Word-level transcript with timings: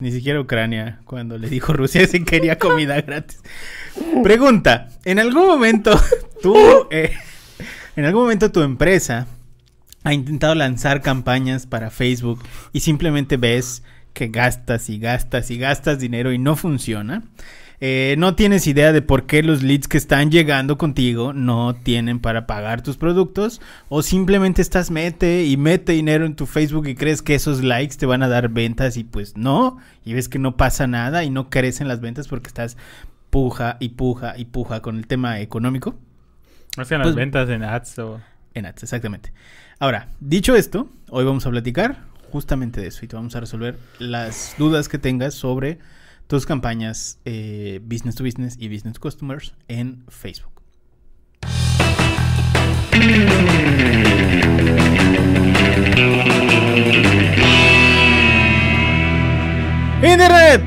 Ni 0.00 0.10
siquiera 0.10 0.40
Ucrania, 0.40 0.98
cuando 1.04 1.38
le 1.38 1.48
dijo 1.48 1.72
Rusia 1.72 2.04
si 2.08 2.24
quería 2.24 2.58
comida 2.58 3.00
gratis. 3.00 3.40
Pregunta, 4.24 4.88
¿en 5.04 5.20
algún 5.20 5.46
momento 5.46 5.96
tú, 6.42 6.56
eh, 6.90 7.12
en 7.94 8.04
algún 8.04 8.22
momento 8.22 8.50
tu 8.50 8.62
empresa 8.62 9.28
ha 10.02 10.12
intentado 10.12 10.56
lanzar 10.56 11.00
campañas 11.00 11.68
para 11.68 11.90
Facebook 11.90 12.42
y 12.72 12.80
simplemente 12.80 13.36
ves 13.36 13.84
que 14.14 14.26
gastas 14.26 14.90
y 14.90 14.98
gastas 14.98 15.52
y 15.52 15.58
gastas 15.58 16.00
dinero 16.00 16.32
y 16.32 16.38
no 16.38 16.56
funciona? 16.56 17.22
Eh, 17.86 18.14
no 18.16 18.34
tienes 18.34 18.66
idea 18.66 18.94
de 18.94 19.02
por 19.02 19.26
qué 19.26 19.42
los 19.42 19.62
leads 19.62 19.88
que 19.88 19.98
están 19.98 20.30
llegando 20.30 20.78
contigo 20.78 21.34
no 21.34 21.74
tienen 21.74 22.18
para 22.18 22.46
pagar 22.46 22.80
tus 22.80 22.96
productos 22.96 23.60
o 23.90 24.00
simplemente 24.02 24.62
estás 24.62 24.90
mete 24.90 25.44
y 25.44 25.58
mete 25.58 25.92
dinero 25.92 26.24
en 26.24 26.34
tu 26.34 26.46
Facebook 26.46 26.86
y 26.88 26.94
crees 26.94 27.20
que 27.20 27.34
esos 27.34 27.62
likes 27.62 27.96
te 27.96 28.06
van 28.06 28.22
a 28.22 28.28
dar 28.28 28.48
ventas 28.48 28.96
y 28.96 29.04
pues 29.04 29.36
no, 29.36 29.76
y 30.02 30.14
ves 30.14 30.30
que 30.30 30.38
no 30.38 30.56
pasa 30.56 30.86
nada 30.86 31.24
y 31.24 31.28
no 31.30 31.50
crecen 31.50 31.86
las 31.86 32.00
ventas 32.00 32.26
porque 32.26 32.48
estás 32.48 32.78
puja 33.28 33.76
y 33.80 33.90
puja 33.90 34.32
y 34.38 34.46
puja 34.46 34.80
con 34.80 34.96
el 34.96 35.06
tema 35.06 35.40
económico. 35.40 35.94
O 36.78 36.86
sea, 36.86 36.96
las 36.96 37.08
Pues- 37.08 37.16
ventas 37.16 37.50
en 37.50 37.64
ads 37.64 37.98
o... 37.98 38.18
En 38.54 38.64
ads, 38.64 38.82
exactamente. 38.84 39.30
Ahora, 39.78 40.08
dicho 40.20 40.56
esto, 40.56 40.88
hoy 41.10 41.26
vamos 41.26 41.44
a 41.44 41.50
platicar 41.50 41.98
justamente 42.30 42.80
de 42.80 42.86
eso 42.86 43.04
y 43.04 43.08
te 43.08 43.16
vamos 43.16 43.36
a 43.36 43.40
resolver 43.40 43.78
las 43.98 44.54
dudas 44.56 44.88
que 44.88 44.98
tengas 44.98 45.34
sobre 45.34 45.80
tus 46.26 46.46
campañas 46.46 47.18
eh, 47.24 47.80
business 47.82 48.14
to 48.14 48.24
business 48.24 48.56
y 48.58 48.68
business 48.68 48.94
to 48.94 49.00
customers 49.00 49.54
en 49.68 50.04
Facebook. 50.08 50.52
Internet, 60.02 60.62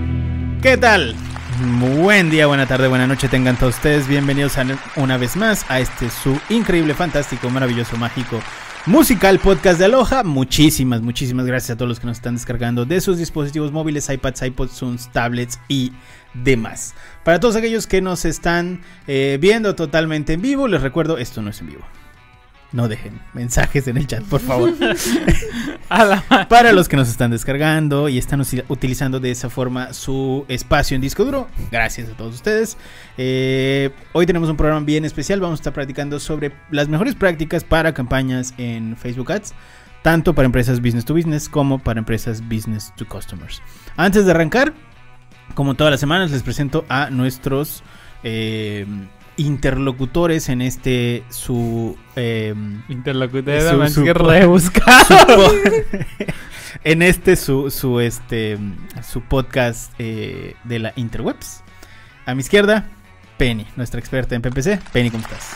¿qué 0.61 0.77
tal? 0.77 1.15
Buen 1.59 2.29
día, 2.29 2.45
buena 2.45 2.67
tarde, 2.67 2.87
buena 2.87 3.07
noche 3.07 3.27
tengan 3.29 3.57
todos 3.57 3.75
ustedes. 3.77 4.07
Bienvenidos 4.07 4.53
una 4.95 5.17
vez 5.17 5.35
más 5.35 5.65
a 5.69 5.79
este 5.79 6.11
su 6.11 6.39
increíble, 6.49 6.93
fantástico, 6.93 7.49
maravilloso, 7.49 7.97
mágico, 7.97 8.39
musical 8.85 9.39
podcast 9.39 9.79
de 9.79 9.85
Aloha. 9.85 10.23
Muchísimas, 10.23 11.01
muchísimas 11.01 11.47
gracias 11.47 11.71
a 11.71 11.75
todos 11.75 11.89
los 11.89 11.99
que 11.99 12.05
nos 12.05 12.17
están 12.17 12.35
descargando 12.35 12.85
de 12.85 13.01
sus 13.01 13.17
dispositivos 13.17 13.71
móviles, 13.71 14.07
iPads, 14.07 14.43
iPods, 14.43 14.71
Zooms, 14.77 15.11
tablets 15.11 15.59
y 15.67 15.93
demás. 16.35 16.93
Para 17.23 17.39
todos 17.39 17.55
aquellos 17.55 17.87
que 17.87 18.01
nos 18.01 18.25
están 18.25 18.81
eh, 19.07 19.39
viendo 19.41 19.73
totalmente 19.73 20.33
en 20.33 20.41
vivo, 20.43 20.67
les 20.67 20.81
recuerdo, 20.83 21.17
esto 21.17 21.41
no 21.41 21.49
es 21.49 21.59
en 21.61 21.67
vivo. 21.67 21.85
No 22.73 22.89
dejen 22.89 23.21
mensajes 23.33 23.87
en 23.87 23.95
el 23.95 24.07
chat, 24.07 24.23
por 24.23 24.41
favor. 24.41 24.73
Para 26.49 26.73
los 26.73 26.89
que 26.89 26.97
nos 26.97 27.07
están 27.07 27.31
descargando 27.31 28.09
y 28.09 28.17
están 28.17 28.41
utilizando 28.67 29.21
de 29.21 29.31
esa 29.31 29.49
forma 29.49 29.93
su 29.93 30.43
espacio 30.49 30.95
en 30.95 31.01
disco 31.01 31.23
duro, 31.23 31.47
gracias 31.71 32.09
a 32.09 32.13
todos 32.13 32.35
ustedes. 32.35 32.77
Eh, 33.17 33.91
hoy 34.11 34.25
tenemos 34.25 34.49
un 34.49 34.57
programa 34.57 34.85
bien 34.85 35.05
especial. 35.05 35.39
Vamos 35.39 35.59
a 35.59 35.61
estar 35.61 35.73
practicando 35.73 36.19
sobre 36.19 36.51
las 36.69 36.89
mejores 36.89 37.15
prácticas 37.15 37.63
para 37.63 37.93
campañas 37.93 38.53
en 38.57 38.97
Facebook 38.97 39.31
Ads, 39.31 39.53
tanto 40.01 40.35
para 40.35 40.45
empresas 40.45 40.81
business 40.81 41.05
to 41.05 41.13
business 41.13 41.47
como 41.47 41.79
para 41.79 41.99
empresas 41.99 42.41
business 42.49 42.93
to 42.97 43.07
customers. 43.07 43.61
Antes 43.95 44.25
de 44.25 44.31
arrancar, 44.31 44.73
como 45.53 45.75
todas 45.75 45.91
las 45.91 46.01
semanas, 46.01 46.31
les 46.31 46.43
presento 46.43 46.85
a 46.89 47.09
nuestros 47.11 47.81
eh, 48.23 48.85
interlocutores 49.37 50.49
en 50.49 50.61
este 50.61 51.23
su. 51.29 51.97
eh, 52.15 52.53
Interlocutora, 52.89 53.71
Su- 53.71 53.77
más 53.77 53.93
su- 53.93 54.03
que 54.03 54.13
rebuscado. 54.13 55.51
en 56.83 57.01
este 57.01 57.35
su, 57.35 57.71
su 57.71 57.99
este 57.99 58.57
su 59.07 59.21
podcast 59.21 59.93
eh, 59.99 60.55
de 60.63 60.79
la 60.79 60.93
interwebs. 60.95 61.63
A 62.25 62.35
mi 62.35 62.41
izquierda, 62.41 62.85
Penny, 63.37 63.65
nuestra 63.75 63.99
experta 63.99 64.35
en 64.35 64.41
PPC. 64.41 64.79
Penny, 64.91 65.09
¿cómo 65.11 65.23
estás? 65.23 65.51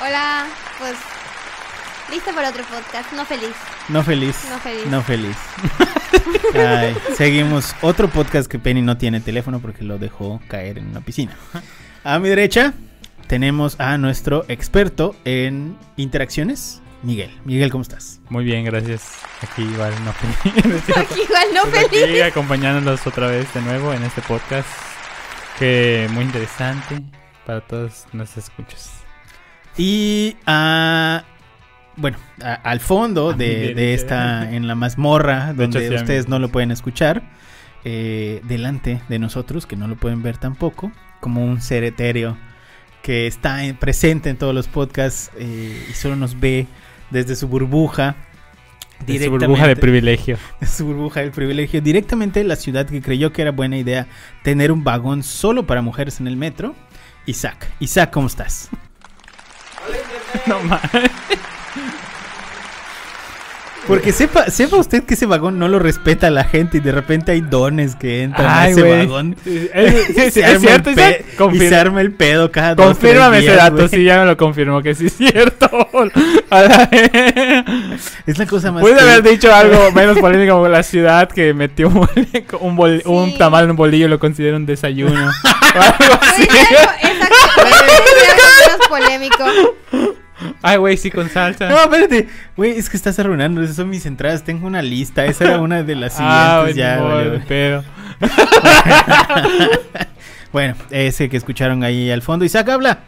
Hola, 0.00 0.46
pues 0.78 0.94
lista 2.10 2.32
para 2.34 2.50
otro 2.50 2.64
podcast, 2.64 3.12
no 3.12 3.24
feliz. 3.24 3.54
No 3.88 4.02
feliz. 4.02 4.36
No 4.50 4.58
feliz. 4.58 4.86
No 4.86 5.02
feliz. 5.02 5.36
Ay, 6.54 6.94
seguimos 7.16 7.74
otro 7.82 8.08
podcast 8.08 8.50
que 8.50 8.58
Penny 8.58 8.82
no 8.82 8.96
tiene 8.98 9.20
teléfono 9.20 9.60
porque 9.60 9.84
lo 9.84 9.98
dejó 9.98 10.40
caer 10.48 10.78
en 10.78 10.88
una 10.88 11.00
piscina. 11.00 11.36
A 12.04 12.18
mi 12.18 12.28
derecha 12.28 12.74
tenemos 13.36 13.80
a 13.80 13.96
nuestro 13.96 14.44
experto 14.48 15.16
en 15.24 15.78
interacciones, 15.96 16.82
Miguel. 17.02 17.30
Miguel, 17.46 17.70
¿cómo 17.70 17.80
estás? 17.80 18.20
Muy 18.28 18.44
bien, 18.44 18.62
gracias. 18.66 19.14
Aquí 19.40 19.62
igual 19.62 19.90
no 20.04 20.12
feliz. 20.12 20.82
Aquí 20.96 21.20
igual 21.22 21.46
no 21.54 21.62
Pues 21.62 21.88
feliz. 21.88 22.04
Aquí 22.10 22.20
acompañándolos 22.20 23.06
otra 23.06 23.28
vez 23.28 23.46
de 23.54 23.62
nuevo 23.62 23.94
en 23.94 24.02
este 24.02 24.20
podcast. 24.20 24.68
Que 25.58 26.08
muy 26.12 26.24
interesante 26.24 27.00
para 27.46 27.62
todos 27.62 28.04
nuestros 28.12 28.44
escuchas. 28.50 28.90
Y 29.78 30.36
ah, 30.46 31.24
bueno, 31.96 32.18
a- 32.44 32.52
al 32.52 32.80
fondo 32.80 33.30
Ah, 33.30 33.32
de, 33.32 33.46
bien, 33.48 33.60
de 33.68 33.82
bien. 33.82 33.94
esta, 33.94 34.52
en 34.52 34.66
la 34.68 34.74
mazmorra, 34.74 35.52
hecho, 35.52 35.54
donde 35.62 35.88
sí, 35.88 35.94
ustedes 35.94 36.28
no 36.28 36.38
lo 36.38 36.50
pueden 36.50 36.70
escuchar, 36.70 37.22
eh, 37.84 38.42
delante 38.44 39.00
de 39.08 39.18
nosotros, 39.18 39.64
que 39.64 39.76
no 39.76 39.88
lo 39.88 39.96
pueden 39.96 40.22
ver 40.22 40.36
tampoco, 40.36 40.92
como 41.20 41.42
un 41.46 41.62
ser 41.62 41.82
etéreo 41.84 42.36
que 43.02 43.26
está 43.26 43.64
en- 43.64 43.76
presente 43.76 44.30
en 44.30 44.36
todos 44.36 44.54
los 44.54 44.68
podcasts 44.68 45.30
eh, 45.36 45.86
y 45.90 45.92
solo 45.94 46.16
nos 46.16 46.38
ve 46.38 46.66
desde 47.10 47.36
su 47.36 47.48
burbuja. 47.48 48.16
De 49.06 49.24
su 49.24 49.30
burbuja 49.30 49.66
de 49.66 49.74
privilegio. 49.76 50.38
de 50.60 50.66
su 50.66 50.86
burbuja 50.86 51.20
del 51.20 51.32
privilegio, 51.32 51.80
directamente 51.80 52.44
la 52.44 52.54
ciudad 52.56 52.86
que 52.86 53.02
creyó 53.02 53.32
que 53.32 53.42
era 53.42 53.50
buena 53.50 53.76
idea 53.76 54.06
tener 54.44 54.70
un 54.70 54.84
vagón 54.84 55.22
solo 55.24 55.66
para 55.66 55.82
mujeres 55.82 56.20
en 56.20 56.28
el 56.28 56.36
metro. 56.36 56.74
Isaac, 57.26 57.68
Isaac, 57.80 58.10
¿cómo 58.12 58.26
estás? 58.28 58.68
No 60.46 60.60
mames. 60.62 61.10
Porque 63.86 64.12
sepa, 64.12 64.48
sepa 64.48 64.76
usted 64.76 65.02
que 65.04 65.14
ese 65.14 65.26
vagón 65.26 65.58
no 65.58 65.66
lo 65.66 65.78
respeta 65.80 66.30
la 66.30 66.44
gente 66.44 66.76
y 66.78 66.80
de 66.80 66.92
repente 66.92 67.32
hay 67.32 67.40
dones 67.40 67.96
que 67.96 68.22
entran 68.22 68.46
a 68.46 68.60
Ay, 68.62 68.72
ese 68.72 68.82
güey. 68.82 69.06
vagón. 69.06 69.36
Es- 69.44 70.36
es 70.36 70.44
arma 70.44 70.60
cierto, 70.60 70.90
y 70.92 71.36
Confirma. 71.36 71.68
se 71.68 71.76
arma 71.76 72.00
el 72.00 72.12
pedo 72.12 72.52
cada 72.52 72.74
dos, 72.76 72.86
Confírmame 72.86 73.38
ese 73.40 73.56
dato, 73.56 73.88
sí, 73.88 74.04
ya 74.04 74.20
me 74.20 74.26
lo 74.26 74.36
confirmó 74.36 74.82
que 74.82 74.94
sí 74.94 75.06
es 75.06 75.16
cierto. 75.16 75.68
A 76.50 76.60
la. 76.62 76.88
Es 78.26 78.38
la 78.38 78.46
cosa 78.46 78.70
más... 78.72 78.82
Pude 78.82 78.92
cool. 78.94 79.00
haber 79.02 79.22
dicho 79.30 79.52
algo 79.54 79.90
menos 79.92 80.18
polémico 80.18 80.52
como 80.54 80.68
la 80.68 80.82
ciudad 80.82 81.28
que 81.28 81.52
metió 81.52 81.88
un, 81.88 81.94
bol- 81.94 82.28
un, 82.60 82.76
bol- 82.76 83.02
un 83.06 83.30
Sí. 83.32 83.38
tamal 83.38 83.64
en 83.64 83.70
un 83.72 83.76
bolillo 83.76 84.06
y 84.06 84.08
lo 84.10 84.18
considera 84.18 84.56
un 84.56 84.66
desayuno. 84.66 85.12
O 85.28 85.80
algo 85.80 86.18
así. 86.20 86.42
Exacto, 86.42 87.08
exacto. 87.08 87.62
menos 88.68 88.88
polémico. 88.88 89.44
Ay, 90.62 90.76
güey, 90.78 90.96
sí, 90.96 91.10
con 91.10 91.28
salsa. 91.28 91.68
No, 91.68 91.78
espérate. 91.80 92.28
Güey, 92.56 92.72
es 92.78 92.88
que 92.90 92.96
estás 92.96 93.18
arruinando. 93.18 93.62
Esas 93.62 93.76
son 93.76 93.88
mis 93.88 94.06
entradas. 94.06 94.44
Tengo 94.44 94.66
una 94.66 94.82
lista. 94.82 95.24
Esa 95.26 95.44
era 95.44 95.60
una 95.60 95.82
de 95.82 95.94
las 95.96 96.12
siguientes. 96.16 96.38
ah, 96.42 96.60
bueno, 96.62 96.76
ya, 96.76 97.00
vale, 97.00 97.28
güey. 97.28 97.42
pero. 97.48 97.84
Bueno, 100.52 100.74
ese 100.90 101.28
que 101.28 101.36
escucharon 101.38 101.82
ahí 101.82 102.10
al 102.10 102.22
fondo. 102.22 102.44
Isaac 102.44 102.68
habla. 102.68 103.00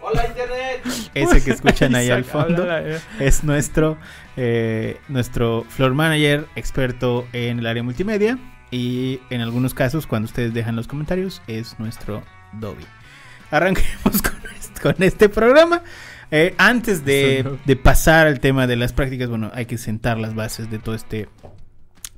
Hola 0.00 0.26
Internet. 0.26 1.10
Ese 1.14 1.42
que 1.44 1.50
escuchan 1.54 1.94
ahí 1.94 2.10
al 2.10 2.24
fondo. 2.24 2.62
habla 2.62 3.00
es 3.18 3.42
nuestro, 3.44 3.98
eh, 4.36 4.98
nuestro 5.08 5.64
floor 5.68 5.94
manager 5.94 6.46
experto 6.56 7.26
en 7.32 7.58
el 7.58 7.66
área 7.66 7.82
multimedia. 7.82 8.38
Y 8.70 9.20
en 9.30 9.40
algunos 9.42 9.74
casos, 9.74 10.06
cuando 10.06 10.26
ustedes 10.26 10.54
dejan 10.54 10.76
los 10.76 10.86
comentarios, 10.86 11.42
es 11.46 11.78
nuestro 11.78 12.22
Dobby. 12.54 12.86
Arranquemos 13.50 14.22
con 14.22 14.40
este, 14.58 14.80
con 14.80 14.94
este 15.02 15.28
programa. 15.28 15.82
Eh, 16.34 16.54
antes 16.56 17.04
de, 17.04 17.44
pasar 17.82 18.26
al 18.26 18.40
tema 18.40 18.66
de 18.66 18.76
las 18.76 18.94
prácticas, 18.94 19.28
bueno, 19.28 19.50
hay 19.52 19.66
que 19.66 19.76
sentar 19.76 20.18
las 20.18 20.34
bases 20.34 20.70
de 20.70 20.78
todo 20.78 20.94
este 20.94 21.28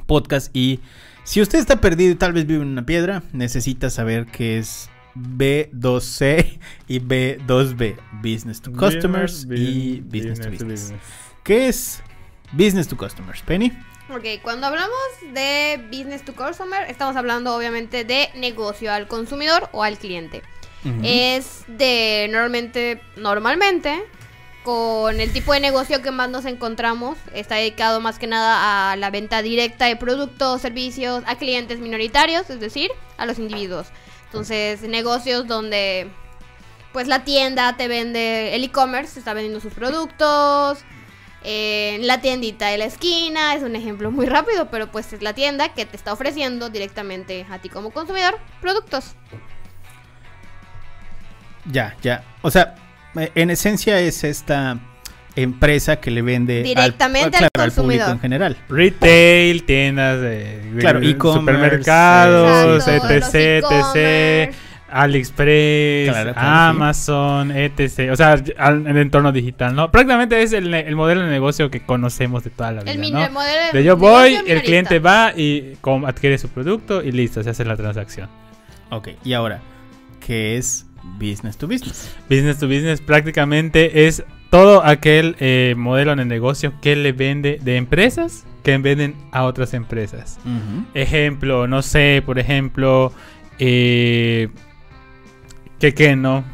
podcast. 0.07 0.55
Y 0.57 0.79
si 1.25 1.43
usted 1.43 1.59
está 1.59 1.81
perdido 1.81 2.13
y 2.13 2.15
tal 2.15 2.33
vez 2.33 2.47
vive 2.47 2.63
en 2.63 2.69
una 2.69 2.87
piedra, 2.87 3.25
necesita 3.33 3.91
saber 3.91 4.27
qué 4.27 4.59
es 4.59 4.89
B2C 5.17 6.61
y 6.87 7.01
B2B, 7.01 7.97
Business 8.23 8.63
to 8.63 8.71
Customers 8.71 9.49
y 9.51 10.01
Business, 10.03 10.39
to 10.39 10.49
Business. 10.49 10.95
¿Qué 11.43 11.67
es 11.67 12.01
Business 12.53 12.87
to 12.87 12.97
Customers, 12.97 13.43
Penny? 13.43 13.73
Ok, 14.11 14.43
cuando 14.43 14.67
hablamos 14.67 14.95
de 15.33 15.83
business 15.91 16.23
to 16.25 16.35
customer, 16.35 16.89
estamos 16.91 17.17
hablando 17.17 17.57
obviamente 17.57 18.05
de 18.05 18.29
negocio 18.37 18.93
al 18.93 19.09
consumidor 19.09 19.71
o 19.73 19.83
al 19.83 19.99
cliente. 19.99 20.43
Es 21.03 21.65
de 21.67 22.29
normalmente, 22.31 23.01
normalmente, 23.17 24.05
con 24.65 25.21
el 25.21 25.33
tipo 25.33 25.53
de 25.53 25.61
negocio 25.61 26.03
que 26.03 26.11
más 26.11 26.29
nos 26.29 26.45
encontramos, 26.47 27.19
está 27.35 27.57
dedicado 27.57 28.01
más 28.01 28.19
que 28.19 28.27
nada 28.27 28.93
a 28.93 28.97
la 28.97 29.11
venta 29.11 29.43
directa 29.43 29.87
de 29.87 29.97
productos, 29.97 30.63
servicios 30.63 31.23
a 31.27 31.37
clientes 31.37 31.79
minoritarios, 31.79 32.49
es 32.51 32.61
decir, 32.61 32.91
a 33.17 33.27
los 33.27 33.39
individuos. 33.39 33.89
Entonces, 34.27 34.83
negocios 34.83 35.47
donde 35.47 36.11
pues 36.93 37.09
la 37.09 37.25
tienda 37.25 37.77
te 37.77 37.89
vende 37.89 38.55
el 38.55 38.65
e-commerce, 38.65 39.19
está 39.19 39.35
vendiendo 39.35 39.61
sus 39.61 39.75
productos, 39.75 40.79
eh, 41.43 41.99
la 42.01 42.23
tiendita 42.23 42.69
de 42.69 42.79
la 42.79 42.87
esquina, 42.87 43.55
es 43.55 43.63
un 43.63 43.77
ejemplo 43.77 44.11
muy 44.11 44.27
rápido, 44.27 44.71
pero 44.71 44.91
pues 44.91 45.13
es 45.13 45.21
la 45.21 45.35
tienda 45.35 45.75
que 45.75 45.85
te 45.85 45.97
está 45.97 46.13
ofreciendo 46.13 46.71
directamente 46.71 47.47
a 47.51 47.59
ti 47.59 47.69
como 47.69 47.91
consumidor 47.91 48.39
productos. 48.63 49.15
Ya, 51.71 51.95
ya. 52.03 52.23
O 52.43 52.51
sea, 52.51 52.75
eh, 53.17 53.31
en 53.35 53.51
esencia 53.51 54.01
es 54.01 54.25
esta 54.25 54.79
empresa 55.37 55.97
que 55.97 56.11
le 56.11 56.23
vende 56.23 56.63
Directamente 56.63 57.39
al 57.39 57.49
claro, 57.53 57.73
público 57.73 58.09
en 58.09 58.21
general. 58.21 58.57
Retail, 58.69 59.65
tiendas 59.65 60.21
de, 60.21 60.77
Claro, 60.79 61.01
de 61.01 61.13
supermercados, 61.13 62.87
Exacto, 62.87 63.11
etc, 63.11 63.65
etc. 63.97 64.55
AliExpress, 64.91 66.11
Claro, 66.11 66.33
Amazon, 66.37 67.51
etc. 67.51 68.11
O 68.13 68.17
sea, 68.17 68.37
al- 68.59 68.87
en 68.87 68.87
el 68.89 68.99
entorno 68.99 69.33
digital, 69.33 69.75
¿no? 69.75 69.91
Prácticamente 69.91 70.41
es 70.41 70.53
el, 70.53 70.95
modelo 70.95 71.23
de 71.23 71.31
negocio 71.31 71.69
que 71.69 71.85
conocemos 71.85 72.45
de 72.45 72.51
toda 72.51 72.71
la 72.73 72.83
vida, 72.83 72.93
El, 72.93 73.13
¿no? 73.13 73.25
el 73.25 73.33
modelo 73.33 73.63
de 73.73 73.79
De 73.79 73.85
yo 73.85 73.97
voy, 73.97 74.35
el 74.35 74.43
minorista. 74.43 74.63
cliente 74.65 74.99
va 75.01 75.33
y 75.37 75.77
adquiere 76.07 76.39
su 76.39 76.49
producto 76.49 77.03
y 77.03 77.11
listo, 77.11 77.43
se 77.43 77.51
hace 77.51 77.65
la 77.65 77.77
transacción. 77.77 78.29
Ok, 78.91 79.09
y 79.25 79.33
ahora, 79.33 79.61
¿qué 80.25 80.57
es 80.59 80.87
business 81.19 81.57
to 81.57 81.67
business? 81.67 82.15
Business 82.29 82.59
to 82.59 82.67
business 82.69 83.01
prácticamente 83.01 84.07
es 84.07 84.25
todo 84.51 84.85
aquel 84.85 85.37
eh, 85.41 85.75
modelo 85.77 86.15
de 86.17 86.25
negocio 86.25 86.73
que 86.81 86.97
le 86.97 87.13
vende 87.13 87.59
de 87.63 87.77
empresas 87.77 88.47
que 88.63 88.77
venden 88.79 89.15
a 89.33 89.45
otras 89.45 89.75
empresas. 89.75 90.39
Ejemplo, 90.95 91.67
no 91.67 91.83
sé, 91.83 92.23
por 92.25 92.39
ejemplo, 92.39 93.13
eh, 93.59 94.49
que 95.79 95.93
que 95.93 96.17
no, 96.17 96.45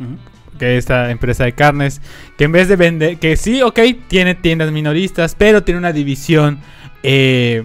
Ujú. 0.00 0.18
que 0.58 0.76
esta 0.76 1.10
empresa 1.10 1.44
de 1.44 1.52
carnes, 1.52 2.00
que 2.36 2.44
en 2.44 2.52
vez 2.52 2.68
de 2.68 2.76
vender, 2.76 3.18
que 3.18 3.36
sí, 3.36 3.62
ok, 3.62 3.78
tiene 4.08 4.34
tiendas 4.34 4.72
minoristas, 4.72 5.34
pero 5.36 5.62
tiene 5.62 5.78
una 5.78 5.92
división 5.92 6.58
eh, 7.04 7.64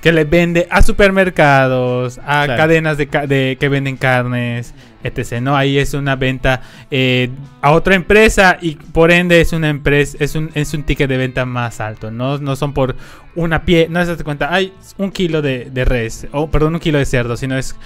que 0.00 0.12
le 0.12 0.24
vende 0.24 0.66
a 0.70 0.82
supermercados, 0.82 2.18
a 2.18 2.44
Claro. 2.44 2.56
cadenas 2.56 2.98
de, 2.98 3.06
ca- 3.08 3.26
de- 3.26 3.56
que 3.60 3.68
venden 3.68 3.96
carnes, 3.96 4.74
etc. 5.02 5.40
¿no? 5.40 5.56
Ahí 5.56 5.78
es 5.78 5.94
una 5.94 6.16
venta 6.16 6.62
eh, 6.90 7.30
a 7.62 7.72
otra 7.72 7.94
empresa 7.94 8.58
y 8.60 8.74
por 8.76 9.10
ende 9.10 9.40
es 9.40 9.52
una 9.52 9.68
empresa, 9.68 10.16
es 10.20 10.34
un, 10.34 10.50
es 10.54 10.74
un 10.74 10.82
ticket 10.84 11.08
de 11.08 11.16
venta 11.16 11.44
más 11.44 11.80
alto, 11.80 12.10
¿no? 12.10 12.38
No 12.38 12.56
son 12.56 12.72
por 12.72 12.96
una 13.34 13.62
pie, 13.64 13.86
no 13.88 14.00
se 14.04 14.14
das 14.14 14.22
cuenta, 14.22 14.52
hay 14.52 14.72
un 14.96 15.10
kilo 15.10 15.42
de, 15.42 15.66
de 15.70 15.84
res, 15.84 16.26
o 16.32 16.50
perdón, 16.50 16.74
un 16.74 16.80
kilo 16.80 16.98
de 16.98 17.04
cerdo, 17.04 17.36
sino 17.36 17.56
es 17.56 17.76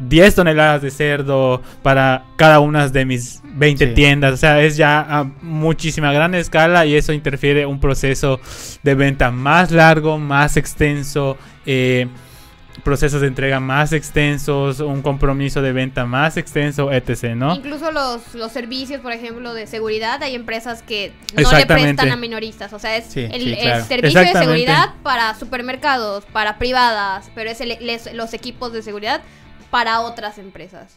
10 0.00 0.34
toneladas 0.36 0.82
de 0.82 0.90
cerdo 0.92 1.60
para 1.82 2.22
cada 2.36 2.60
una 2.60 2.88
de 2.88 3.04
mis 3.04 3.42
20 3.44 3.88
Sí. 3.88 3.94
tiendas. 3.94 4.34
O 4.34 4.36
sea, 4.36 4.62
es 4.62 4.76
ya 4.76 5.00
a 5.00 5.24
muchísima 5.42 6.12
gran 6.12 6.34
escala 6.36 6.86
y 6.86 6.94
eso 6.94 7.12
interfiere 7.12 7.66
un 7.66 7.80
proceso 7.80 8.38
de 8.84 8.94
venta 8.94 9.32
más 9.32 9.72
largo, 9.72 10.16
más 10.18 10.56
extenso, 10.56 11.36
eh, 11.66 12.06
procesos 12.84 13.20
de 13.20 13.26
entrega 13.26 13.60
más 13.60 13.92
extensos, 13.92 14.80
un 14.80 15.02
compromiso 15.02 15.62
de 15.62 15.72
venta 15.72 16.06
más 16.06 16.36
extenso, 16.36 16.90
etc. 16.92 17.34
¿no? 17.34 17.54
Incluso 17.54 17.90
los, 17.90 18.34
los 18.34 18.52
servicios, 18.52 19.00
por 19.00 19.12
ejemplo, 19.12 19.54
de 19.54 19.66
seguridad, 19.66 20.22
hay 20.22 20.34
empresas 20.34 20.82
que 20.82 21.12
no 21.36 21.50
le 21.52 21.66
prestan 21.66 22.10
a 22.10 22.16
minoristas. 22.16 22.72
O 22.72 22.78
sea, 22.78 22.96
es 22.96 23.06
Sí, 23.06 23.20
el, 23.20 23.40
sí, 23.42 23.52
el 23.52 23.58
claro. 23.58 23.84
servicio 23.84 24.20
de 24.20 24.32
seguridad 24.32 24.94
para 25.02 25.34
supermercados, 25.34 26.24
para 26.26 26.58
privadas, 26.58 27.30
pero 27.34 27.50
es 27.50 27.60
el- 27.60 27.76
les- 27.80 28.12
los 28.14 28.34
equipos 28.34 28.72
de 28.72 28.82
seguridad 28.82 29.20
para 29.70 30.00
otras 30.00 30.38
empresas. 30.38 30.96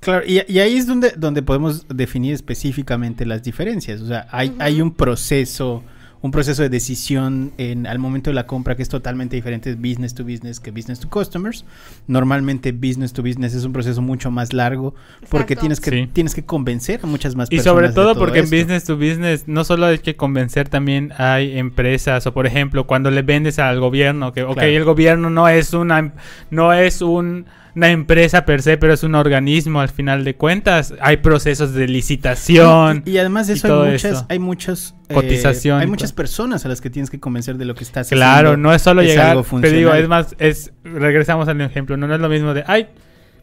Claro, 0.00 0.24
y, 0.26 0.42
y 0.46 0.58
ahí 0.60 0.76
es 0.76 0.86
donde, 0.86 1.12
donde 1.16 1.42
podemos 1.42 1.86
definir 1.88 2.34
específicamente 2.34 3.24
las 3.24 3.42
diferencias. 3.42 4.00
O 4.02 4.06
sea, 4.06 4.28
hay, 4.30 4.54
hay 4.58 4.80
un 4.82 4.92
proceso, 4.92 5.82
un 6.22 6.30
proceso 6.30 6.62
de 6.62 6.68
decisión 6.70 7.52
en, 7.58 7.86
al 7.86 7.98
momento 7.98 8.30
de 8.30 8.34
la 8.34 8.46
compra 8.46 8.74
que 8.74 8.82
es 8.82 8.88
totalmente 8.88 9.36
diferente 9.36 9.74
de 9.74 9.76
business 9.76 10.14
to 10.14 10.24
business 10.24 10.58
que 10.60 10.70
business 10.70 10.98
to 10.98 11.08
customers. 11.08 11.64
Normalmente 12.06 12.72
business 12.72 13.12
to 13.12 13.22
business 13.22 13.54
es 13.54 13.64
un 13.64 13.72
proceso 13.72 14.00
mucho 14.02 14.30
más 14.30 14.52
largo 14.52 14.94
porque 15.28 15.54
Exacto. 15.54 15.60
tienes 15.60 15.80
que, 15.80 15.90
Sí. 15.90 16.10
tienes 16.12 16.34
que 16.34 16.44
convencer 16.44 17.00
a 17.02 17.06
muchas 17.06 17.36
más 17.36 17.48
Y 17.50 17.56
personas. 17.56 17.74
sobre 17.74 17.88
de 17.88 17.94
todo 17.94 18.16
porque 18.16 18.40
en 18.40 18.46
business 18.50 18.84
to 18.84 18.96
business 18.96 19.46
no 19.46 19.64
solo 19.64 19.86
hay 19.86 19.98
que 19.98 20.16
convencer, 20.16 20.68
también 20.68 21.12
hay 21.18 21.58
empresas 21.58 22.26
o 22.26 22.32
por 22.32 22.46
ejemplo 22.46 22.86
cuando 22.86 23.10
le 23.10 23.22
vendes 23.22 23.58
al 23.58 23.78
gobierno 23.80 24.32
que 24.32 24.42
ok 24.42 24.54
Claro. 24.54 24.68
el 24.68 24.84
gobierno 24.84 25.30
no 25.30 25.48
es 25.48 25.72
una 25.74 26.12
no 26.50 26.72
es 26.72 27.02
un- 27.02 27.46
una 27.76 27.90
empresa 27.90 28.44
per 28.46 28.62
se 28.62 28.78
pero 28.78 28.92
es 28.94 29.02
un 29.04 29.14
organismo 29.14 29.80
al 29.80 29.90
final 29.90 30.24
de 30.24 30.34
cuentas 30.34 30.94
hay 31.00 31.18
procesos 31.18 31.74
de 31.74 31.86
licitación 31.86 33.02
Y, 33.04 33.10
y 33.12 33.18
además 33.18 33.46
de 33.46 33.52
eso 33.54 33.82
hay 33.82 33.90
muchas, 33.92 34.04
eso. 34.12 34.26
hay 34.28 34.38
muchas 34.38 34.94
eh, 35.08 35.14
Cotización 35.14 35.80
hay 35.80 35.86
muchas 35.86 36.12
personas 36.12 36.64
a 36.64 36.68
las 36.68 36.80
que 36.80 36.90
tienes 36.90 37.10
que 37.10 37.20
convencer 37.20 37.56
de 37.58 37.64
lo 37.66 37.74
que 37.74 37.84
estás 37.84 38.08
Claro, 38.08 38.48
haciendo. 38.50 38.68
no 38.68 38.74
es 38.74 38.82
solo 38.82 39.02
es 39.02 39.08
llegar, 39.08 39.36
te 39.60 39.70
digo, 39.70 39.92
es 39.94 40.08
más, 40.08 40.34
es, 40.38 40.72
regresamos 40.82 41.46
al 41.48 41.60
ejemplo, 41.60 41.96
no, 41.96 42.06
no 42.08 42.14
es 42.14 42.20
lo 42.20 42.28
mismo 42.28 42.54
de, 42.54 42.64
ay, 42.66 42.88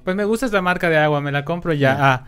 pues 0.04 0.16
me 0.18 0.26
gusta 0.26 0.46
esta 0.48 0.62
marca 0.62 0.90
de 0.90 0.98
agua, 0.98 1.22
me 1.22 1.32
la 1.32 1.46
compro 1.46 1.72
ya, 1.72 1.96
Ya. 1.96 1.98
ah, 2.14 2.24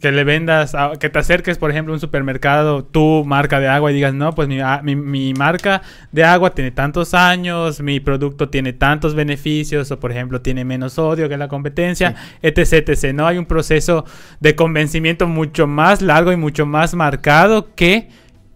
que 0.00 0.12
le 0.12 0.22
vendas, 0.24 0.74
a- 0.76 0.92
que 0.98 1.08
te 1.10 1.18
acerques, 1.18 1.58
por 1.58 1.70
ejemplo, 1.70 1.92
a 1.92 1.96
un 1.96 2.00
supermercado, 2.00 2.84
tu 2.84 3.24
marca 3.26 3.58
de 3.58 3.66
agua 3.68 3.90
y 3.90 3.94
digas, 3.94 4.14
no, 4.14 4.32
pues 4.34 4.46
mi, 4.46 4.58
mi, 4.82 4.94
mi 4.94 5.34
marca 5.34 5.82
de 6.12 6.22
agua 6.24 6.54
tiene 6.54 6.70
tantos 6.70 7.14
años, 7.14 7.80
mi 7.80 7.98
producto 7.98 8.48
tiene 8.48 8.72
tantos 8.72 9.14
beneficios, 9.14 9.90
o 9.90 9.98
por 9.98 10.12
ejemplo, 10.12 10.40
tiene 10.40 10.64
menos 10.64 10.92
sodio 10.94 11.28
que 11.28 11.36
la 11.36 11.48
competencia, 11.48 12.14
etc, 12.42 12.88
etc, 12.88 13.12
¿no? 13.12 13.26
Hay 13.26 13.38
un 13.38 13.46
proceso 13.46 14.04
de 14.40 14.54
convencimiento 14.54 15.26
mucho 15.26 15.66
más 15.66 16.00
largo 16.00 16.30
y 16.32 16.36
mucho 16.36 16.64
más 16.64 16.94
marcado 16.94 17.74
que, 17.74 18.08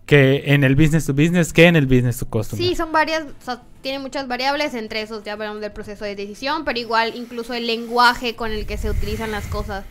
que 0.06 0.42
en 0.46 0.62
el 0.62 0.76
business 0.76 1.06
to 1.06 1.12
business, 1.14 1.52
que 1.52 1.66
en 1.66 1.74
el 1.74 1.86
business 1.86 2.18
to 2.18 2.26
customer. 2.28 2.64
Sí, 2.64 2.76
son 2.76 2.92
varias, 2.92 3.22
o 3.24 3.44
sea, 3.44 3.62
tiene 3.80 3.98
muchas 3.98 4.28
variables, 4.28 4.74
entre 4.74 5.02
esos 5.02 5.24
ya 5.24 5.32
hablamos 5.32 5.60
del 5.60 5.72
proceso 5.72 6.04
de 6.04 6.14
decisión, 6.14 6.64
pero 6.64 6.78
igual 6.78 7.14
incluso 7.16 7.52
el 7.54 7.66
lenguaje 7.66 8.36
con 8.36 8.52
el 8.52 8.64
que 8.66 8.78
se 8.78 8.88
utilizan 8.90 9.32
las 9.32 9.46
cosas. 9.48 9.84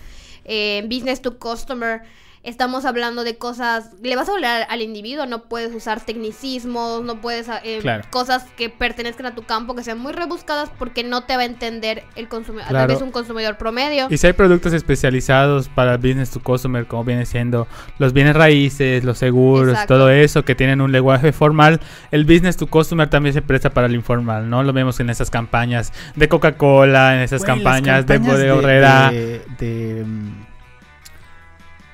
Eh, 0.46 0.82
business 0.88 1.20
to 1.20 1.32
customer 1.32 2.06
estamos 2.44 2.86
hablando 2.86 3.24
de 3.24 3.38
cosas, 3.38 3.92
le 4.02 4.16
vas 4.16 4.28
a 4.28 4.32
hablar 4.32 4.66
al 4.70 4.82
individuo, 4.82 5.26
no 5.28 5.44
puedes 5.44 5.74
usar 5.76 6.04
tecnicismos, 6.04 7.04
no 7.04 7.22
puedes, 7.22 7.48
eh, 7.64 7.80
Claro. 7.82 8.04
cosas 8.10 8.46
que 8.58 8.70
pertenezcan 8.70 9.28
a 9.28 9.36
tu 9.36 9.44
campo, 9.44 9.76
que 9.76 9.84
sean 9.84 10.00
muy 10.00 10.12
rebuscadas 10.12 10.72
porque 10.80 11.04
no 11.04 11.24
te 11.26 11.36
va 11.36 11.44
a 11.44 11.46
entender 11.46 12.04
el 12.16 12.28
consumidor, 12.28 12.70
Claro. 12.70 12.88
tal 12.88 12.96
vez 12.96 13.04
un 13.04 13.12
consumidor 13.12 13.58
promedio. 13.58 14.08
Y 14.10 14.18
si 14.18 14.26
hay 14.28 14.34
productos 14.34 14.74
especializados 14.74 15.70
para 15.70 15.98
business 15.98 16.32
to 16.32 16.40
customer, 16.42 16.88
como 16.88 17.04
viene 17.04 17.26
siendo 17.26 17.68
los 18.00 18.12
bienes 18.14 18.36
raíces, 18.36 19.04
los 19.04 19.20
seguros, 19.20 19.74
Exacto. 19.74 19.96
todo 19.96 20.10
eso 20.10 20.44
que 20.44 20.56
tienen 20.56 20.82
un 20.82 20.92
lenguaje 20.92 21.32
formal, 21.34 21.80
el 22.10 22.26
business 22.26 22.58
to 22.58 22.66
customer 22.68 23.08
también 23.10 23.34
se 23.34 23.42
presta 23.42 23.70
para 23.70 23.88
el 23.88 23.94
informal, 23.96 24.50
¿no? 24.50 24.64
Lo 24.64 24.74
vemos 24.74 25.00
en 25.00 25.10
esas 25.12 25.30
campañas 25.30 25.94
de 26.16 26.28
Coca-Cola, 26.28 27.16
en 27.16 27.22
esas 27.22 27.44
campañas, 27.44 28.06
de 28.08 28.18
Bodega 28.18 28.56
Horrera. 28.56 29.12
De, 29.12 29.42
de, 29.60 30.04
mm, 30.06 30.51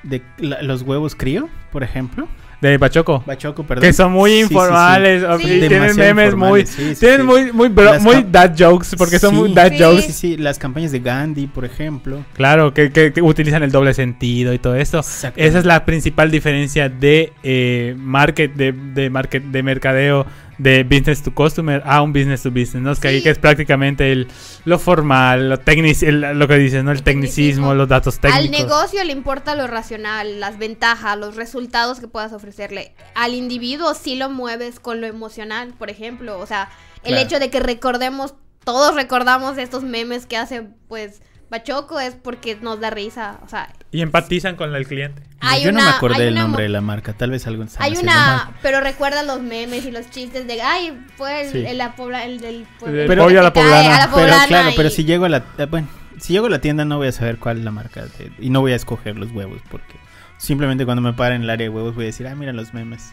de 0.08 0.22
la- 0.38 0.62
los 0.62 0.82
huevos 0.82 1.14
crío, 1.14 1.48
por 1.72 1.82
ejemplo. 1.82 2.28
De 2.60 2.76
Pachoco. 2.76 3.22
Bachoco, 3.24 3.62
perdón. 3.62 3.82
Que 3.82 3.92
son 3.92 4.10
muy 4.10 4.30
Sí, 4.32 4.36
sí, 4.38 4.48
sí. 4.48 4.52
informales, 4.54 5.22
Sí. 5.22 5.42
y 5.44 5.46
tienen 5.46 5.68
Demasiado 5.68 6.14
memes 6.14 6.34
muy, 6.34 6.60
informales, 6.60 6.68
sí, 6.70 6.94
sí, 6.96 7.00
tienen 7.00 7.20
sí. 7.20 7.26
muy, 7.26 7.52
muy, 7.52 7.68
bro- 7.68 8.24
dad 8.32 8.52
jokes, 8.58 8.96
porque 8.98 9.20
son 9.20 9.36
muy 9.36 9.50
Sí. 9.50 9.54
dad 9.54 9.70
Sí. 9.70 9.78
jokes. 9.80 10.02
Sí, 10.02 10.12
sí, 10.12 10.36
las 10.36 10.58
campañas 10.58 10.90
de 10.90 10.98
Gandhi, 10.98 11.46
por 11.46 11.64
ejemplo. 11.64 12.24
Claro, 12.32 12.74
que, 12.74 12.90
que- 12.90 13.12
que 13.12 13.22
utilizan 13.22 13.62
el 13.62 13.70
doble 13.70 13.94
sentido 13.94 14.52
y 14.52 14.58
todo 14.58 14.74
esto. 14.74 14.98
Esa 14.98 15.32
es 15.36 15.64
la 15.64 15.84
principal 15.84 16.32
diferencia 16.32 16.88
de 16.88 17.32
eh, 17.44 17.94
market, 17.96 18.52
de, 18.54 18.72
de 18.72 19.08
market, 19.08 19.44
de 19.44 19.62
mercadeo 19.62 20.26
de 20.58 20.82
business 20.84 21.22
to 21.22 21.32
customer 21.32 21.80
a 21.86 22.02
un 22.02 22.12
business 22.12 22.42
to 22.42 22.50
business, 22.50 22.82
¿no? 22.82 22.90
Es 22.92 22.98
que 23.00 23.08
ahí 23.08 23.22
que 23.22 23.30
es 23.30 23.38
prácticamente 23.38 24.10
el, 24.12 24.28
lo 24.64 24.78
formal, 24.78 25.48
lo, 25.50 25.58
tecnic, 25.58 26.02
el- 26.02 26.20
lo 26.38 26.48
que 26.48 26.56
dices, 26.58 26.82
¿no? 26.84 26.90
El 26.90 27.02
tecnicismo, 27.02 27.34
tecnicismo. 27.68 27.74
los 27.74 27.88
datos 27.88 28.18
técnicos. 28.18 28.44
Al 28.44 28.50
negocio 28.50 29.04
le 29.04 29.12
importa 29.12 29.54
lo 29.54 29.66
racional, 29.68 30.40
las 30.40 30.58
ventajas, 30.58 31.16
los 31.16 31.36
resultados 31.36 32.00
que 32.00 32.08
puedas 32.08 32.32
ofrecerle. 32.32 32.92
Al 33.14 33.34
individuo 33.34 33.94
sí 33.94 34.16
lo 34.16 34.30
mueves 34.30 34.80
con 34.80 35.00
lo 35.00 35.06
emocional, 35.06 35.74
por 35.78 35.90
ejemplo. 35.90 36.38
O 36.40 36.46
sea, 36.46 36.68
el 37.04 37.10
Claro. 37.12 37.22
hecho 37.26 37.38
de 37.38 37.50
que 37.50 37.60
recordemos, 37.60 38.34
todos 38.64 38.94
recordamos 38.96 39.56
estos 39.58 39.84
memes 39.84 40.26
que 40.26 40.36
hace, 40.36 40.64
pues, 40.88 41.22
Bachoco 41.50 41.98
es 41.98 42.14
porque 42.14 42.56
nos 42.60 42.78
da 42.80 42.90
risa. 42.90 43.40
O 43.44 43.48
sea, 43.48 43.72
Y 43.90 44.02
empatizan 44.02 44.56
con 44.56 44.74
el 44.74 44.86
cliente. 44.86 45.22
hay 45.40 45.62
Yo 45.64 45.70
una... 45.70 45.80
no 45.80 45.90
me 45.90 45.96
acordé 45.96 46.28
una 46.30 46.42
nombre 46.42 46.64
de 46.64 46.68
la 46.68 46.80
marca, 46.80 47.12
tal 47.14 47.30
vez 47.30 47.46
algo 47.46 47.62
están 47.64 47.82
Hay 47.82 47.96
una, 47.96 48.14
mal. 48.44 48.56
pero 48.60 48.80
recuerda 48.80 49.22
los 49.22 49.40
memes 49.40 49.84
y 49.86 49.90
los 49.90 50.10
chistes 50.10 50.46
de, 50.46 50.60
ay, 50.60 50.98
fue 51.16 51.42
el, 51.42 51.52
Sí. 51.52 51.64
el, 51.66 51.78
la 51.78 51.96
pobla- 51.96 52.24
el 52.24 52.40
del 52.40 52.66
El 52.86 52.98
el 52.98 53.06
pollo 53.06 53.28
que 53.28 53.38
a 53.38 53.42
la 53.42 53.52
poblana. 53.52 53.96
a 53.96 54.06
la 54.08 54.14
Pero 54.14 54.32
claro, 54.48 54.70
pero 54.76 54.90
si 54.90 55.04
llego 55.04 55.24
a 55.24 55.28
la 55.30 55.44
eh, 55.58 55.66
bueno, 55.66 55.88
si 56.18 56.32
llego 56.34 56.46
a 56.46 56.50
la 56.50 56.60
tienda 56.60 56.84
no 56.84 56.96
voy 56.98 57.08
a 57.08 57.12
saber 57.12 57.38
cuál 57.38 57.58
es 57.58 57.64
la 57.64 57.70
marca 57.70 58.02
de- 58.04 58.32
y 58.40 58.50
no 58.50 58.60
voy 58.60 58.72
a 58.72 58.76
escoger 58.76 59.16
los 59.16 59.30
huevos 59.32 59.62
porque 59.70 59.94
simplemente 60.36 60.84
cuando 60.84 61.00
me 61.02 61.12
paren 61.14 61.36
en 61.36 61.42
el 61.44 61.50
área 61.50 61.64
de 61.64 61.70
huevos 61.70 61.94
voy 61.94 62.04
a 62.04 62.06
decir, 62.06 62.26
"Ah, 62.26 62.34
mira 62.34 62.52
los 62.52 62.74
memes." 62.74 63.12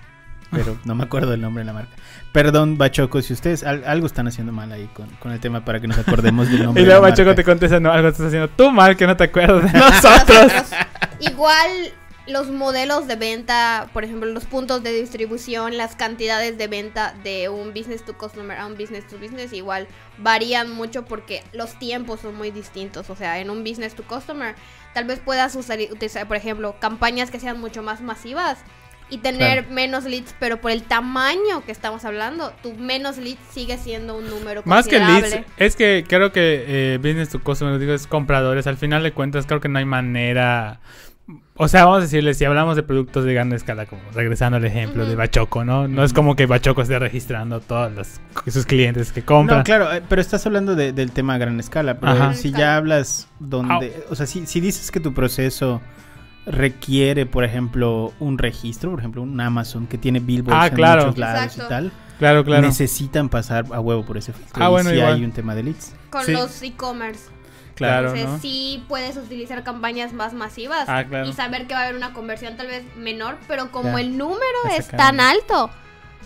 Pero 0.51 0.77
no 0.85 0.95
me 0.95 1.03
acuerdo 1.03 1.31
del 1.31 1.41
nombre 1.41 1.61
de 1.61 1.65
la 1.65 1.73
marca. 1.73 1.95
Perdón, 2.31 2.77
Bachoco, 2.77 3.21
si 3.21 3.33
ustedes 3.33 3.63
al- 3.63 3.83
algo 3.85 4.05
están 4.07 4.27
haciendo 4.27 4.51
mal 4.53 4.71
ahí 4.71 4.87
con, 4.93 5.07
con 5.19 5.31
el 5.31 5.39
tema 5.39 5.65
para 5.65 5.79
que 5.81 5.87
nos 5.87 5.97
acordemos 5.97 6.49
del 6.49 6.63
nombre 6.63 6.81
Y 6.83 6.85
de 6.85 6.89
la 6.91 6.95
luego 6.99 7.09
Machoco 7.09 7.27
marca. 7.29 7.35
te 7.35 7.43
contesta, 7.43 7.79
no, 7.79 7.91
algo 7.91 8.07
estás 8.09 8.27
haciendo 8.27 8.47
tú 8.49 8.71
mal 8.71 8.95
que 8.95 9.07
no 9.07 9.17
te 9.17 9.23
acuerdas 9.25 9.71
de 9.73 9.79
nosotros. 9.79 10.51
Igual 11.19 11.69
los 12.27 12.49
modelos 12.49 13.07
de 13.07 13.15
venta, 13.17 13.87
por 13.93 14.03
ejemplo, 14.03 14.27
los 14.31 14.45
puntos 14.45 14.81
de 14.81 14.91
distribución, 14.91 15.77
las 15.77 15.95
cantidades 15.95 16.57
de 16.57 16.67
venta 16.67 17.13
de 17.23 17.49
un 17.49 17.69
business 17.73 18.03
to 18.03 18.17
customer 18.17 18.57
a 18.57 18.65
un 18.65 18.75
business 18.75 19.05
to 19.07 19.17
business 19.19 19.53
igual 19.53 19.87
varían 20.17 20.71
mucho 20.71 21.05
porque 21.05 21.43
los 21.53 21.77
tiempos 21.77 22.21
son 22.21 22.35
muy 22.35 22.49
distintos. 22.51 23.09
O 23.11 23.15
sea, 23.15 23.39
en 23.39 23.49
un 23.51 23.63
business 23.63 23.93
to 23.93 24.03
customer 24.03 24.55
tal 24.95 25.05
vez 25.05 25.19
puedas 25.19 25.55
usar, 25.55 25.77
utilizar, 25.91 26.27
por 26.27 26.37
ejemplo, 26.37 26.75
campañas 26.79 27.29
que 27.29 27.39
sean 27.39 27.59
mucho 27.59 27.83
más 27.83 28.01
masivas 28.01 28.57
y 29.09 29.19
tener 29.19 29.59
Claro. 29.63 29.73
menos 29.75 30.05
leads, 30.05 30.33
pero 30.39 30.59
por 30.59 30.71
el 30.71 30.83
tamaño 30.83 31.63
que 31.65 31.71
estamos 31.71 32.05
hablando, 32.05 32.51
tu 32.63 32.73
menos 32.73 33.17
leads 33.17 33.39
sigue 33.51 33.77
siendo 33.77 34.17
un 34.17 34.27
número 34.29 34.61
Más 34.65 34.87
que 34.87 34.99
leads, 34.99 35.37
es 35.57 35.75
que 35.75 36.03
creo 36.07 36.31
que 36.31 36.63
eh, 36.67 36.97
business 36.97 37.29
to 37.29 37.39
customer, 37.41 37.77
digo, 37.79 37.93
es 37.93 38.07
compradores. 38.07 38.65
Al 38.67 38.77
final 38.77 39.03
de 39.03 39.11
cuentas, 39.11 39.45
creo 39.45 39.61
que 39.61 39.69
no 39.69 39.77
hay 39.79 39.85
manera. 39.85 40.79
O 41.57 41.67
sea, 41.67 41.85
vamos 41.85 41.99
a 41.99 42.01
decirle, 42.01 42.33
si 42.35 42.45
hablamos 42.45 42.75
de 42.75 42.83
productos 42.83 43.25
de 43.25 43.33
gran 43.33 43.51
escala, 43.53 43.85
como 43.85 44.01
regresando 44.13 44.57
al 44.57 44.65
ejemplo 44.65 45.05
de. 45.07 45.15
Bachoco, 45.15 45.63
¿no? 45.63 45.87
No 45.87 46.03
es 46.03 46.11
como 46.13 46.35
que 46.35 46.45
Bachoco 46.45 46.81
esté 46.81 46.99
registrando 46.99 47.61
todos 47.61 47.91
los, 47.93 48.19
sus 48.53 48.65
clientes 48.65 49.11
que 49.11 49.23
compran. 49.23 49.59
No, 49.59 49.63
claro, 49.63 49.91
eh, 49.93 50.03
pero 50.07 50.21
estás 50.21 50.45
hablando 50.45 50.75
de- 50.75 50.91
del 50.93 51.11
tema 51.11 51.35
a 51.35 51.37
gran 51.37 51.59
escala. 51.59 51.99
Pero 51.99 52.11
Ajá. 52.11 52.33
si 52.33 52.51
ya 52.51 52.75
hablas 52.75 53.27
donde. 53.39 54.03
O 54.09 54.15
sea, 54.15 54.25
si, 54.27 54.45
si 54.45 54.59
dices 54.59 54.91
que 54.91 54.99
tu 54.99 55.13
proceso 55.13 55.81
requiere, 56.45 57.25
por 57.25 57.43
ejemplo, 57.43 58.13
un 58.19 58.37
registro, 58.37 58.91
por 58.91 58.99
ejemplo, 58.99 59.21
un 59.21 59.39
Amazon 59.39 59.87
que 59.87 59.97
tiene 59.97 60.19
billboards 60.19 60.61
Ah, 60.63 60.67
en 60.67 60.75
claro. 60.75 61.01
muchos 61.05 61.17
lados 61.17 61.43
Exacto. 61.43 61.65
y 61.65 61.67
tal, 61.69 61.91
Claro, 62.19 62.43
claro. 62.45 62.61
necesitan 62.61 63.29
pasar 63.29 63.65
a 63.71 63.79
huevo 63.79 64.05
por 64.05 64.17
ese 64.17 64.31
filtro. 64.33 64.63
Ah, 64.63 64.67
y 64.67 64.71
bueno, 64.71 64.89
sí 64.91 64.95
igual. 64.97 65.13
hay 65.15 65.23
un 65.25 65.31
tema 65.31 65.55
de 65.55 65.63
leads. 65.63 65.93
Con 66.09 66.23
Sí. 66.25 66.31
los 66.33 66.61
e-commerce. 66.61 67.29
Claro, 67.75 68.07
Entonces 68.13 68.29
¿no? 68.29 68.39
sí 68.39 68.85
puedes 68.87 69.17
utilizar 69.17 69.61
campañas 69.63 70.13
más 70.13 70.33
masivas 70.33 70.85
Ah, 70.87 71.03
claro. 71.03 71.27
y 71.27 71.33
saber 71.33 71.67
que 71.67 71.73
va 71.73 71.81
a 71.81 71.83
haber 71.83 71.95
una 71.97 72.13
conversión 72.13 72.55
tal 72.55 72.67
vez 72.67 72.85
menor, 72.95 73.37
pero 73.49 73.69
como 73.69 73.97
Ya. 73.97 74.01
el 74.01 74.17
número 74.17 74.39
es 74.77 74.87
tan 74.87 75.19
alto, 75.19 75.69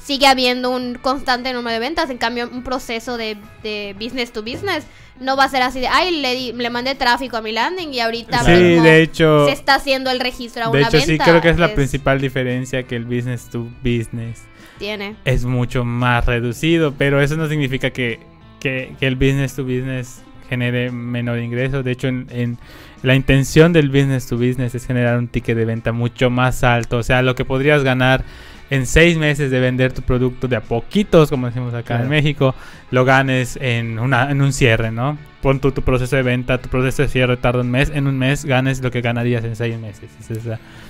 sigue 0.04 0.28
habiendo 0.28 0.70
un 0.70 0.96
constante 0.96 1.54
número 1.54 1.74
de 1.74 1.80
ventas. 1.80 2.10
En 2.10 2.18
cambio, 2.18 2.50
un 2.52 2.64
proceso 2.64 3.18
de, 3.18 3.38
de 3.64 3.96
business 4.00 4.32
to 4.32 4.42
business 4.42 4.86
no 5.20 5.36
va 5.36 5.44
a 5.44 5.50
ser 5.50 5.62
así 5.62 5.80
de, 5.82 5.88
ay, 5.88 6.22
le, 6.22 6.34
di- 6.34 6.54
le 6.54 6.70
mandé 6.70 6.96
tráfico 6.96 7.36
a 7.38 7.42
mi 7.42 7.52
landing 7.52 7.94
y 7.94 8.00
ahorita 8.00 8.44
Sí, 8.44 8.52
mismo 8.52 8.84
de 8.84 9.02
hecho. 9.02 9.46
se 9.48 9.52
está 9.52 9.76
haciendo 9.76 10.10
el 10.12 10.20
registro 10.22 10.64
a 10.64 10.66
De 10.72 10.78
una 10.80 10.88
hecho, 10.88 10.98
venta. 10.98 11.26
sí, 11.26 11.30
creo 11.30 11.42
que 11.42 11.50
es 11.50 11.60
la 11.60 11.74
principal 11.76 12.22
diferencia 12.22 12.84
que 12.84 12.96
el 12.96 13.04
business 13.04 13.50
to 13.50 13.68
business 13.84 14.44
Tiene. 14.78 15.16
es 15.26 15.44
mucho 15.44 15.84
más 15.84 16.26
reducido, 16.26 16.94
pero 16.98 17.22
eso 17.22 17.36
no 17.36 17.50
significa 17.50 17.90
que, 17.90 18.20
que- 18.62 18.96
que 18.98 19.08
el 19.08 19.16
business 19.16 19.56
to 19.56 19.64
business 19.64 20.22
genere 20.48 20.90
menor 20.90 21.38
ingreso. 21.40 21.84
De 21.84 21.92
hecho, 21.92 22.08
en, 22.08 22.28
en- 22.32 22.58
la 23.04 23.14
intención 23.16 23.72
del 23.74 23.90
business 23.90 24.26
to 24.28 24.38
business 24.38 24.74
es 24.74 24.86
generar 24.88 25.18
un 25.18 25.28
ticket 25.28 25.58
de 25.58 25.66
venta 25.66 25.92
mucho 25.92 26.30
más 26.30 26.64
alto. 26.64 26.98
O 26.98 27.04
sea, 27.04 27.22
lo 27.22 27.36
que 27.36 27.44
podrías 27.46 27.84
ganar 27.84 28.24
en 28.70 28.86
seis 28.86 29.18
meses 29.18 29.50
de 29.52 29.60
vender 29.60 29.94
tu 29.94 30.02
producto 30.02 30.48
de 30.48 30.56
a 30.56 30.62
poquitos, 30.62 31.30
como 31.30 31.48
decimos 31.48 31.74
acá 31.74 31.88
Claro. 31.88 32.04
en 32.04 32.10
México, 32.10 32.54
lo 32.92 33.04
ganes 33.06 33.58
en, 33.62 33.98
una, 34.00 34.30
en 34.32 34.42
un 34.42 34.54
cierre, 34.54 34.92
¿no? 34.92 35.18
Pon 35.42 35.60
tu, 35.60 35.72
tu 35.72 35.82
proceso 35.82 36.16
de 36.18 36.22
venta, 36.24 36.58
tu 36.60 36.70
proceso 36.70 37.02
de 37.02 37.08
cierre 37.08 37.38
tarda 37.38 37.62
un 37.62 37.72
mes, 37.72 37.90
en 37.94 38.08
un 38.08 38.18
mes 38.18 38.44
ganes 38.46 38.82
lo 38.84 38.92
que 38.92 39.02
ganarías 39.02 39.44
en 39.46 39.56
seis 39.56 39.80
meses. 39.80 40.10
Es 40.30 40.40